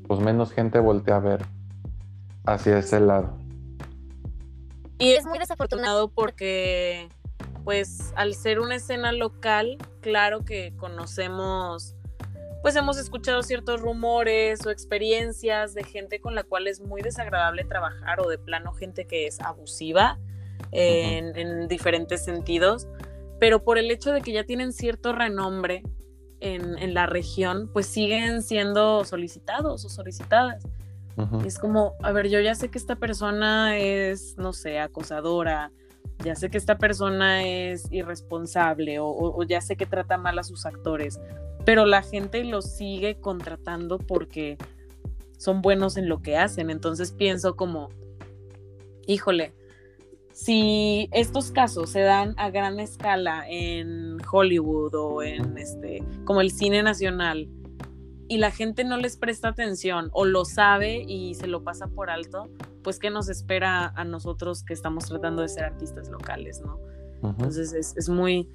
[0.07, 1.45] pues menos gente voltea a ver
[2.45, 3.37] hacia ese lado.
[4.99, 7.09] Y es muy desafortunado porque,
[7.63, 11.95] pues, al ser una escena local, claro que conocemos
[12.61, 17.63] pues hemos escuchado ciertos rumores o experiencias de gente con la cual es muy desagradable
[17.63, 20.19] trabajar o de plano gente que es abusiva
[20.71, 22.87] en, diferentes sentidos,
[23.39, 25.83] pero por el hecho de que ya tienen cierto renombre
[26.39, 30.63] en, la región, pues siguen siendo solicitados o solicitadas.
[31.45, 35.71] Es como, a ver, yo ya sé que esta persona es, no sé, acosadora,
[36.23, 40.65] ya sé que esta persona es irresponsable o ya sé que trata mal a sus
[40.65, 41.19] actores
[41.65, 44.57] pero la gente los sigue contratando porque
[45.37, 46.69] son buenos en lo que hacen.
[46.69, 47.89] Entonces pienso como,
[49.07, 49.53] híjole,
[50.33, 56.51] si estos casos se dan a gran escala en Hollywood o en este, como el
[56.51, 57.49] cine nacional,
[58.31, 62.09] y la gente no les presta atención o lo sabe y se lo pasa por
[62.09, 62.49] alto,
[62.81, 66.79] pues qué nos espera a nosotros que estamos tratando de ser artistas locales, ¿no?
[67.23, 68.49] Entonces es, es, muy,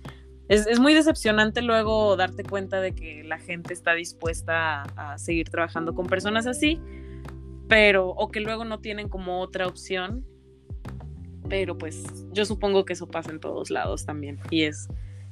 [0.48, 5.94] es, muy decepcionante luego darte cuenta de que la gente está dispuesta a, seguir trabajando
[5.94, 6.80] con personas así,
[7.68, 10.24] pero, o que luego no tienen como otra opción.
[11.48, 14.38] Pero pues yo supongo que eso pasa en todos lados también.
[14.50, 14.88] Y es,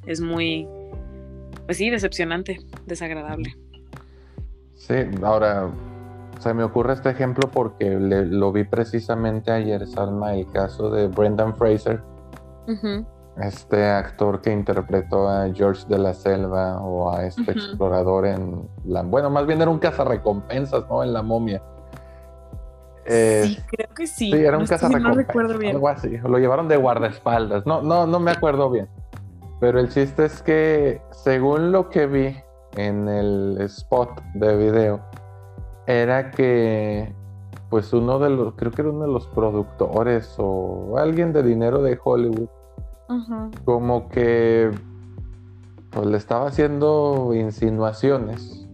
[0.07, 0.69] es muy,
[1.67, 3.57] pues sí, decepcionante, desagradable.
[4.75, 5.71] Sí, ahora
[6.41, 11.57] se me ocurre este ejemplo porque lo vi precisamente ayer, Salma, el caso de Brendan
[11.57, 12.03] Fraser,
[13.41, 19.03] este actor que interpretó a George de la Selva o a este explorador en la...
[19.03, 21.03] Bueno, más bien era un cazarrecompensas, ¿no?
[21.03, 21.62] En la momia.
[23.07, 24.30] sí, creo que sí.
[24.30, 26.16] Sí, era un cazarrecompensas, no algo así.
[26.18, 28.89] Lo llevaron de guardaespaldas, no, no, no me acuerdo bien.
[29.61, 32.37] Pero el chiste es que, según lo que vi
[32.76, 35.01] en el spot de video,
[35.87, 37.12] era que
[37.70, 41.82] pues uno de los, creo que era uno de los productores o alguien de dinero
[41.82, 42.49] de Hollywood,
[43.65, 44.71] como que
[45.91, 48.67] pues le estaba haciendo insinuaciones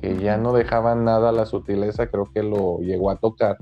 [0.00, 3.58] que ya no dejaban nada a la sutileza, creo que lo llegó a tocar.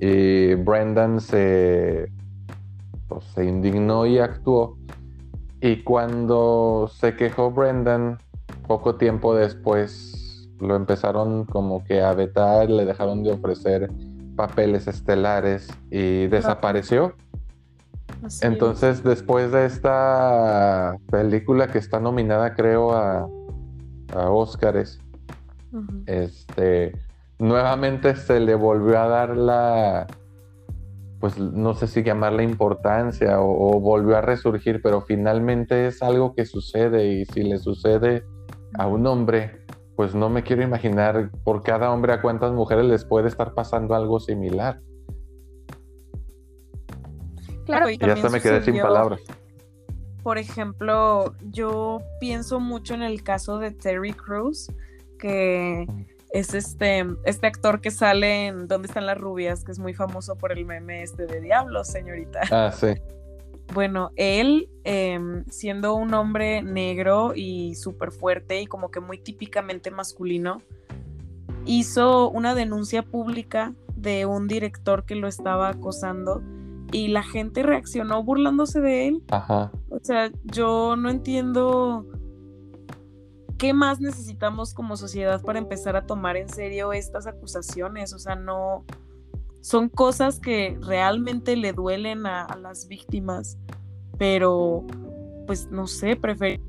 [0.00, 2.10] Y Brendan se,
[3.08, 4.76] pues, se indignó y actuó.
[5.62, 8.18] Y cuando se quejó Brendan,
[8.66, 13.90] poco tiempo después lo empezaron como que a vetar, le dejaron de ofrecer
[14.36, 17.14] papeles estelares y desapareció.
[18.42, 23.28] Entonces, después de esta película que está nominada, creo, a,
[24.14, 25.00] a Óscares,
[26.06, 26.92] este,
[27.38, 30.06] nuevamente se le volvió a dar la,
[31.20, 36.46] pues no sé si llamarla importancia o, volvió a resurgir, pero finalmente es algo que
[36.46, 38.24] sucede y si le sucede
[38.78, 39.64] a un hombre,
[39.96, 43.94] pues no me quiero imaginar por cada hombre a cuántas mujeres les puede estar pasando
[43.94, 44.80] algo similar.
[47.70, 49.20] Claro, y ya se me quedé sin palabras.
[50.22, 54.70] Por ejemplo, yo pienso mucho en el caso de Terry Crews,
[55.18, 55.86] que
[56.30, 59.64] es este, este actor que sale en ¿Dónde están las rubias?
[59.64, 62.40] que es muy famoso por el meme este de Diablos, señorita.
[62.50, 62.88] Ah, sí.
[63.72, 69.90] Bueno, él, em, siendo un hombre negro y súper fuerte y como que muy típicamente
[69.90, 70.60] masculino,
[71.66, 76.42] hizo una denuncia pública de un director que lo estaba acosando
[76.92, 79.22] y la gente reaccionó burlándose de él.
[79.30, 79.70] Ajá.
[79.90, 82.06] O sea, yo no entiendo
[83.60, 88.14] ¿qué más necesitamos como sociedad para empezar a tomar en serio estas acusaciones?
[88.14, 88.86] O sea, no
[89.60, 93.58] son cosas que realmente le duelen a, las víctimas,
[94.16, 94.86] pero
[95.46, 96.62] pues no sé, prefiero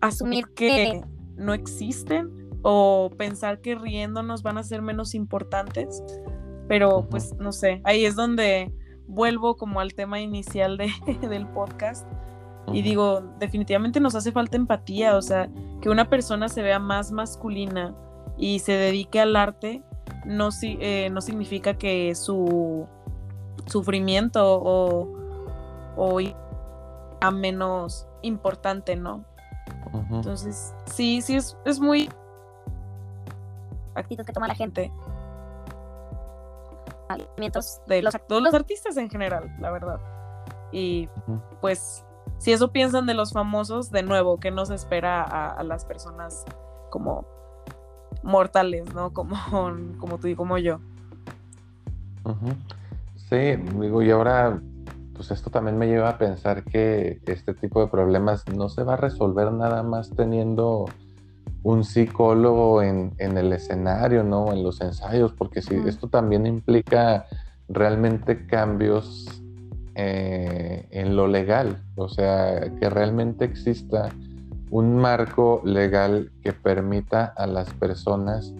[0.00, 1.02] asumir que
[1.34, 6.04] no existen o pensar que riéndonos van a ser menos importantes,
[6.68, 8.72] pero pues no sé, ahí es donde
[9.06, 10.90] vuelvo como al tema inicial de,
[11.28, 12.06] del podcast
[12.72, 15.48] y digo, definitivamente nos hace falta empatía, o sea,
[15.80, 17.94] que una persona se vea más masculina
[18.36, 19.82] y se dedique al arte
[20.24, 22.86] no, eh, no significa que su
[23.66, 25.08] sufrimiento o,
[25.96, 26.18] o
[27.20, 29.24] a menos importante, ¿no?
[30.10, 32.10] Entonces, sí, sí, es, es muy
[33.94, 34.92] actitud que toma la gente.
[37.86, 40.00] De los, todos los artistas en general, la verdad.
[40.72, 41.08] Y
[41.60, 42.04] pues
[42.38, 46.44] si eso piensan de los famosos, de nuevo, ¿qué nos espera a, las personas
[46.90, 47.26] como
[48.22, 49.12] mortales, ¿no?
[49.18, 49.36] Como,
[49.98, 50.80] como tú y como yo.
[53.16, 54.60] Sí, digo, y ahora,
[55.14, 58.94] pues esto también me lleva a pensar que este tipo de problemas no se va
[58.94, 60.86] a resolver nada más teniendo
[61.62, 64.52] un psicólogo en, el escenario, ¿no?
[64.52, 67.26] En los ensayos, porque si esto también implica
[67.68, 69.42] realmente cambios
[69.94, 74.10] eh, en lo legal, o sea, que realmente exista
[74.70, 78.54] un marco legal que permita a las personas,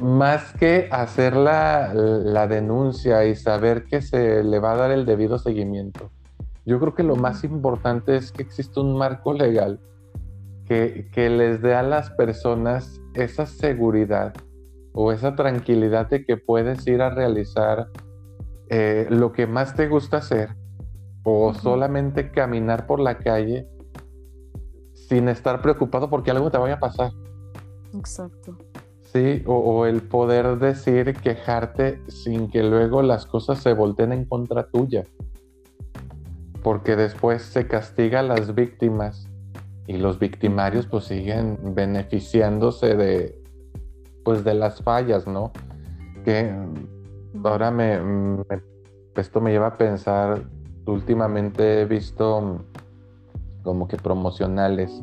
[0.00, 5.38] más que hacer la, denuncia y saber que se le va a dar el debido
[5.38, 6.10] seguimiento,
[6.64, 9.78] yo creo que lo más importante es que exista un marco legal
[10.66, 14.34] que, que les dé a las personas esa seguridad
[14.92, 17.88] o esa tranquilidad de que puedes ir a realizar
[18.68, 20.56] eh, lo que más te gusta hacer
[21.22, 23.68] o solamente caminar por la calle
[24.94, 27.12] sin estar preocupado porque algo te vaya a pasar.
[27.94, 28.56] Exacto.
[29.12, 34.66] Sí, o, el poder decir, quejarte sin que luego las cosas se volteen en contra
[34.66, 35.04] tuya.
[36.62, 39.25] Porque después se castiga a las víctimas
[39.86, 43.42] y los victimarios pues siguen beneficiándose de
[44.24, 45.52] pues de las fallas, ¿no?
[46.24, 46.52] Que
[47.44, 48.00] ahora me,
[49.14, 50.42] esto me lleva a pensar,
[50.86, 52.64] últimamente he visto
[53.62, 55.02] como que promocionales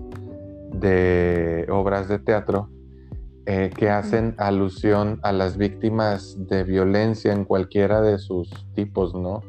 [0.74, 2.70] de obras de teatro
[3.46, 9.42] eh, que hacen alusión a las víctimas de violencia en cualquiera de sus tipos, ¿no?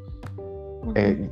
[0.94, 1.30] Eh,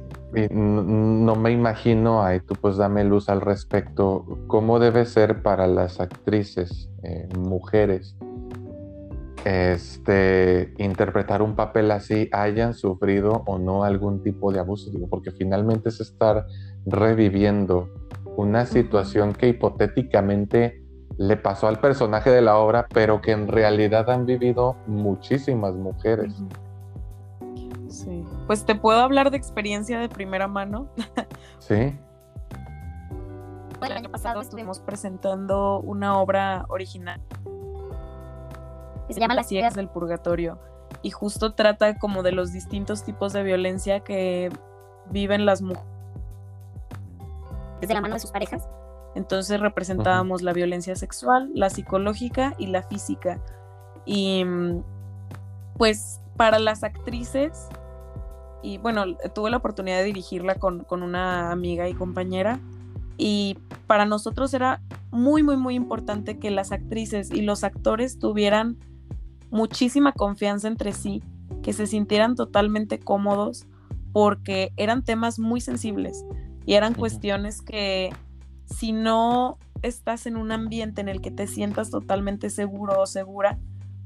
[0.51, 6.01] no, me imagino, ahí tú pues dame luz al respecto, cómo debe ser para las
[6.01, 8.17] actrices, eh, mujeres,
[9.45, 15.33] este, interpretar un papel así, hayan sufrido o no algún tipo de abuso, digo, porque
[15.33, 16.47] finalmente es estar
[16.87, 17.89] reviviendo
[18.37, 20.83] una situación que hipotéticamente
[21.19, 26.33] le pasó al personaje de la obra, pero que en realidad han vivido muchísimas mujeres.
[27.93, 28.25] Sí.
[28.47, 30.89] Pues te puedo hablar de experiencia de primera mano.
[31.59, 31.99] sí.
[33.83, 37.21] El año pasado estuvimos presentando una obra original
[39.13, 40.59] se llama Las ciegas del purgatorio
[41.03, 44.51] y justo trata como de los distintos tipos de violencia que
[45.11, 45.87] viven las mujeres
[47.81, 48.69] desde la mano de sus parejas.
[49.15, 53.41] Entonces representábamos la violencia sexual, la psicológica y la física.
[54.05, 54.83] Y mm,
[55.77, 57.69] pues para las actrices,
[58.63, 59.05] y bueno,
[59.35, 62.61] tuve la oportunidad de dirigirla con, con una amiga y compañera,
[63.19, 68.79] y para nosotros era muy, muy, muy importante que las actrices y los actores tuvieran
[69.51, 71.23] muchísima confianza entre sí,
[71.63, 73.67] que se sintieran totalmente cómodos,
[74.13, 76.25] porque eran temas muy sensibles
[76.67, 78.11] y eran cuestiones que
[78.67, 83.59] si no estás en un ambiente en el que te sientas totalmente seguro o segura,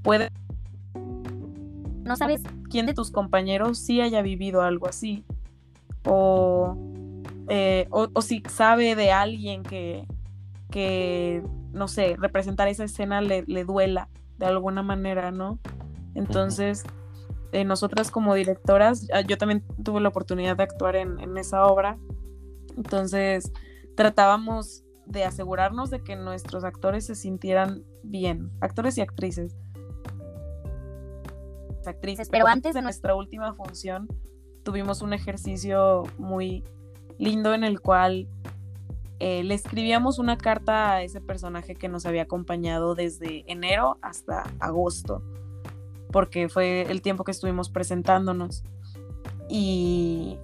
[0.02, 0.30] puede...
[2.06, 5.24] No sabes quién de tus compañeros sí haya vivido algo así.
[6.04, 6.76] O,
[7.48, 10.06] eh, o, si sabe de alguien que,
[10.70, 11.42] que,
[11.72, 15.58] no sé, representar esa escena le, le duela de alguna manera, ¿no?
[16.14, 16.84] Entonces,
[17.52, 21.66] eh, nosotras como directoras, ah, yo también tuve la oportunidad de actuar en, en esa
[21.66, 21.98] obra,
[22.76, 23.52] entonces
[23.96, 29.56] tratábamos de asegurarnos de que nuestros actores se sintieran bien, actores y actrices.
[31.86, 34.08] Actrices, pero antes de nuestra última función
[34.62, 36.64] tuvimos un ejercicio muy
[37.18, 38.28] lindo en el cual
[39.18, 44.42] eh, le escribíamos una carta a ese personaje que nos había acompañado desde enero hasta
[44.58, 45.22] agosto,
[46.12, 48.62] porque fue el tiempo que estuvimos presentándonos.
[49.48, 50.38] Y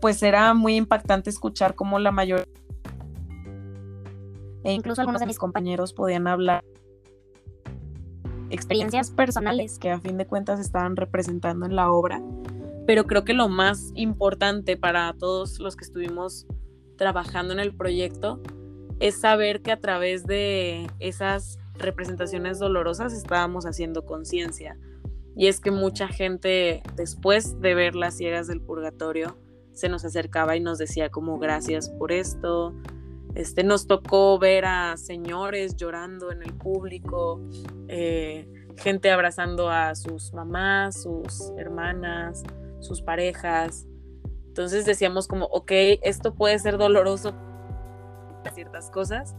[0.00, 2.48] pues era muy impactante escuchar cómo la mayor
[4.64, 6.64] e incluso algunos de mis compañeros podían hablar
[8.50, 12.22] experiencias personales que a fin de cuentas estaban representando en la obra.
[12.86, 16.46] Pero creo que lo más importante para todos los que estuvimos
[16.96, 18.40] trabajando en el proyecto
[19.00, 24.78] es saber que a través de esas representaciones dolorosas estábamos haciendo conciencia.
[25.36, 29.36] Y es que mucha gente después de ver las ciegas del purgatorio
[29.72, 32.74] se nos acercaba y nos decía como gracias por esto.
[33.36, 37.38] Este, nos tocó ver a señores llorando en el público,
[37.86, 42.42] eh, gente abrazando a sus mamás, sus hermanas,
[42.80, 43.86] sus parejas.
[44.46, 45.70] Entonces decíamos como, ok,
[46.00, 47.34] esto puede ser doloroso
[48.42, 49.36] para ciertas cosas,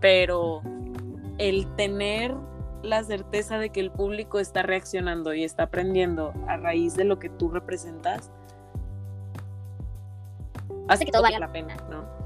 [0.00, 0.60] pero
[1.38, 2.34] el tener
[2.82, 7.20] la certeza de que el público está reaccionando y está aprendiendo a raíz de lo
[7.20, 8.32] que tú representas,
[10.88, 12.25] hace que todo valga la pena, ¿no?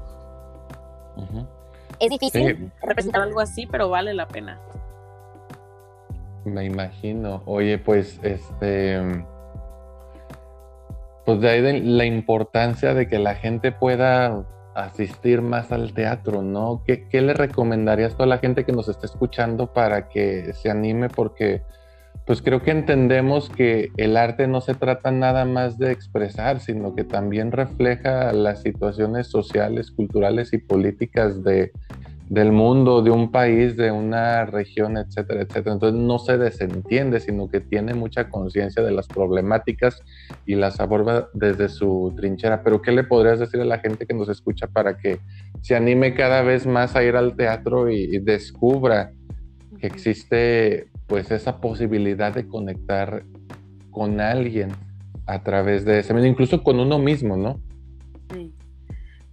[1.99, 4.59] Es difícil representar algo así, pero vale la pena.
[6.45, 7.43] Me imagino.
[7.45, 9.23] Oye, pues este
[11.25, 14.43] pues de ahí la importancia de que la gente pueda
[14.73, 16.83] asistir más al teatro, ¿no?
[16.85, 21.09] ¿Qué, le recomendarías a la gente que nos está escuchando para que se anime?
[21.09, 21.61] Porque
[22.31, 26.95] pues creo que entendemos que el arte no se trata nada más de expresar, sino
[26.95, 31.73] que también refleja las situaciones sociales, culturales y políticas de,
[32.29, 35.73] del mundo, de un país, de una región, etcétera, etcétera.
[35.73, 40.01] Entonces no se desentiende, sino que tiene mucha conciencia de las problemáticas
[40.45, 42.63] y las aborda desde su trinchera.
[42.63, 45.19] Pero ¿qué le podrías decir a la gente que nos escucha para que
[45.59, 49.11] se anime cada vez más a ir al teatro y, descubra
[49.81, 53.25] que existe pues esa posibilidad de conectar
[53.89, 54.71] con alguien
[55.25, 57.59] a través de ese medio, incluso con uno mismo, ¿no?
[58.33, 58.55] Sí.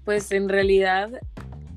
[0.04, 1.08] Pues en realidad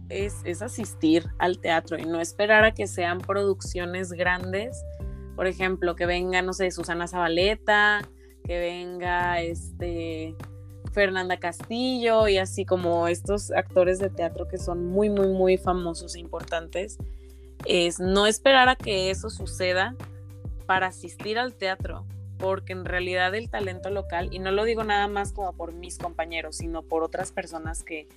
[0.09, 4.83] es, asistir al teatro y no esperar a que sean producciones grandes.
[5.35, 8.01] Por ejemplo, que venga, no sé, Susana Zabaleta,
[8.43, 10.35] que venga este
[10.93, 16.15] Fernanda Castillo y así como estos actores de teatro que son muy, muy, muy famosos
[16.15, 16.97] e importantes.
[17.65, 19.95] Es no esperar a que eso suceda
[20.65, 22.05] para asistir al teatro,
[22.37, 25.97] porque en realidad el talento local, y no lo digo nada más como por mis
[25.97, 28.07] compañeros, sino por otras personas que,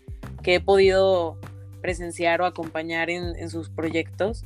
[0.43, 1.39] que he podido
[1.83, 4.45] presenciar o acompañar en, sus proyectos,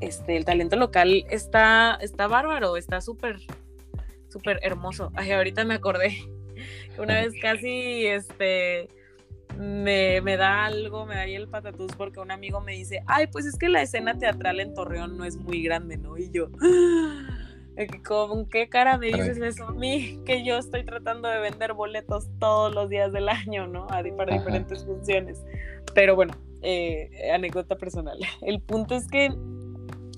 [0.00, 3.38] este, el talento local está, está bárbaro, está súper,
[4.28, 5.12] súper hermoso.
[5.16, 6.16] Ahorita me acordé
[6.98, 8.88] Una vez casi, este,
[9.60, 13.26] me, me, da algo, me da ahí el patatús porque un amigo me dice, ay,
[13.26, 16.16] pues es que la escena teatral en Torreón no es muy grande, ¿no?
[16.16, 16.48] Y yo,
[18.06, 20.20] ¿con qué cara me dices eso a mí?
[20.24, 23.86] Que yo estoy tratando de vender boletos todos los días del año, ¿no?
[23.86, 25.44] Para diferentes funciones.
[25.94, 26.32] Pero bueno,
[26.62, 28.18] eh, anécdota personal.
[28.40, 29.30] El punto es que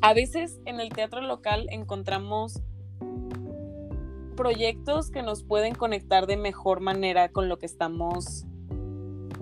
[0.02, 2.60] a veces en el teatro local encontramos
[4.36, 8.46] proyectos que nos pueden conectar de mejor manera con lo que estamos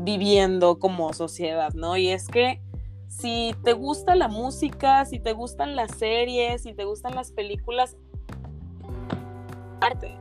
[0.05, 1.97] viviendo como sociedad, ¿no?
[1.97, 2.61] Y es que
[3.09, 7.97] si te gusta la música, si te gustan las series, si te gustan las películas,
[9.81, 10.17] arte.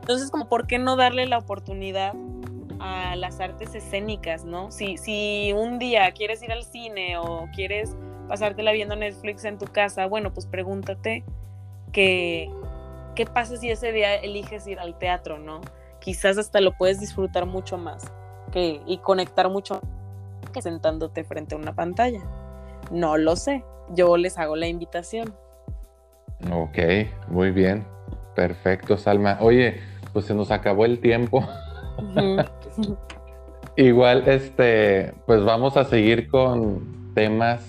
[0.00, 2.14] Entonces, ¿por qué no darle la oportunidad
[2.78, 4.70] a las artes escénicas, ¿no?
[4.70, 7.96] Si, si un día quieres ir al cine o quieres
[8.28, 11.24] pasártela viendo Netflix en tu casa, bueno, pues pregúntate
[11.92, 12.50] qué
[13.32, 15.60] pasa si ese día eliges ir al teatro, ¿no?
[16.00, 18.12] Quizás hasta lo puedes disfrutar mucho más
[18.54, 19.82] que, y conectar mucho
[20.52, 22.20] que sentándote frente a una pantalla.
[22.90, 25.34] No lo sé, yo les hago la invitación.
[26.52, 26.78] Ok,
[27.28, 27.84] muy bien,
[28.36, 29.38] perfecto, Salma.
[29.40, 29.80] Oye,
[30.12, 31.46] pues se nos acabó el tiempo.
[33.76, 37.66] Igual, este, pues vamos a seguir con temas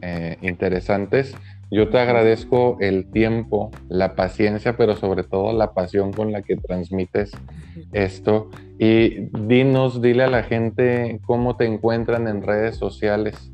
[0.00, 1.34] eh, interesantes.
[1.70, 6.56] Yo te agradezco el tiempo, la paciencia, pero sobre todo la pasión con la que
[6.56, 7.32] transmites
[7.94, 8.50] esto.
[8.78, 13.50] Y dinos, dile a la gente cómo te encuentran en redes sociales.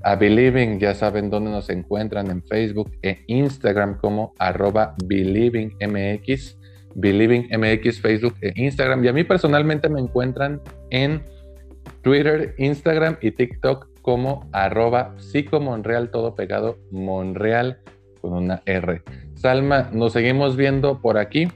[0.08, 6.58] a Believing, ya saben dónde nos encuentran en Facebook e Instagram como arroba BelievingMX,
[6.96, 9.04] BelievingMX, Facebook e Instagram.
[9.04, 11.22] Y a mí personalmente me encuentran en
[12.04, 17.82] Twitter, Instagram y TikTok como arroba psicomonreal, todo pegado, Monreal
[18.22, 19.02] con una R.
[19.36, 21.50] Salma, nos seguimos viendo por aquí.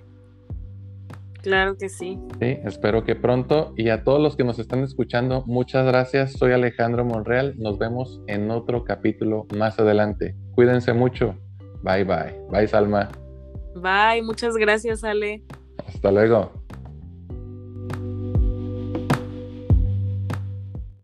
[1.41, 2.19] Claro que sí.
[2.39, 3.73] Sí, espero que pronto.
[3.75, 6.33] Y a todos los que nos están escuchando, muchas gracias.
[6.33, 7.55] Soy Alejandro Monreal.
[7.57, 10.35] Nos vemos en otro capítulo más adelante.
[10.55, 11.35] Cuídense mucho.
[11.83, 12.35] Bye bye.
[12.51, 13.09] Bye, Salma.
[13.75, 14.21] Bye.
[14.21, 15.43] Muchas gracias, Ale.
[15.87, 16.51] Hasta luego.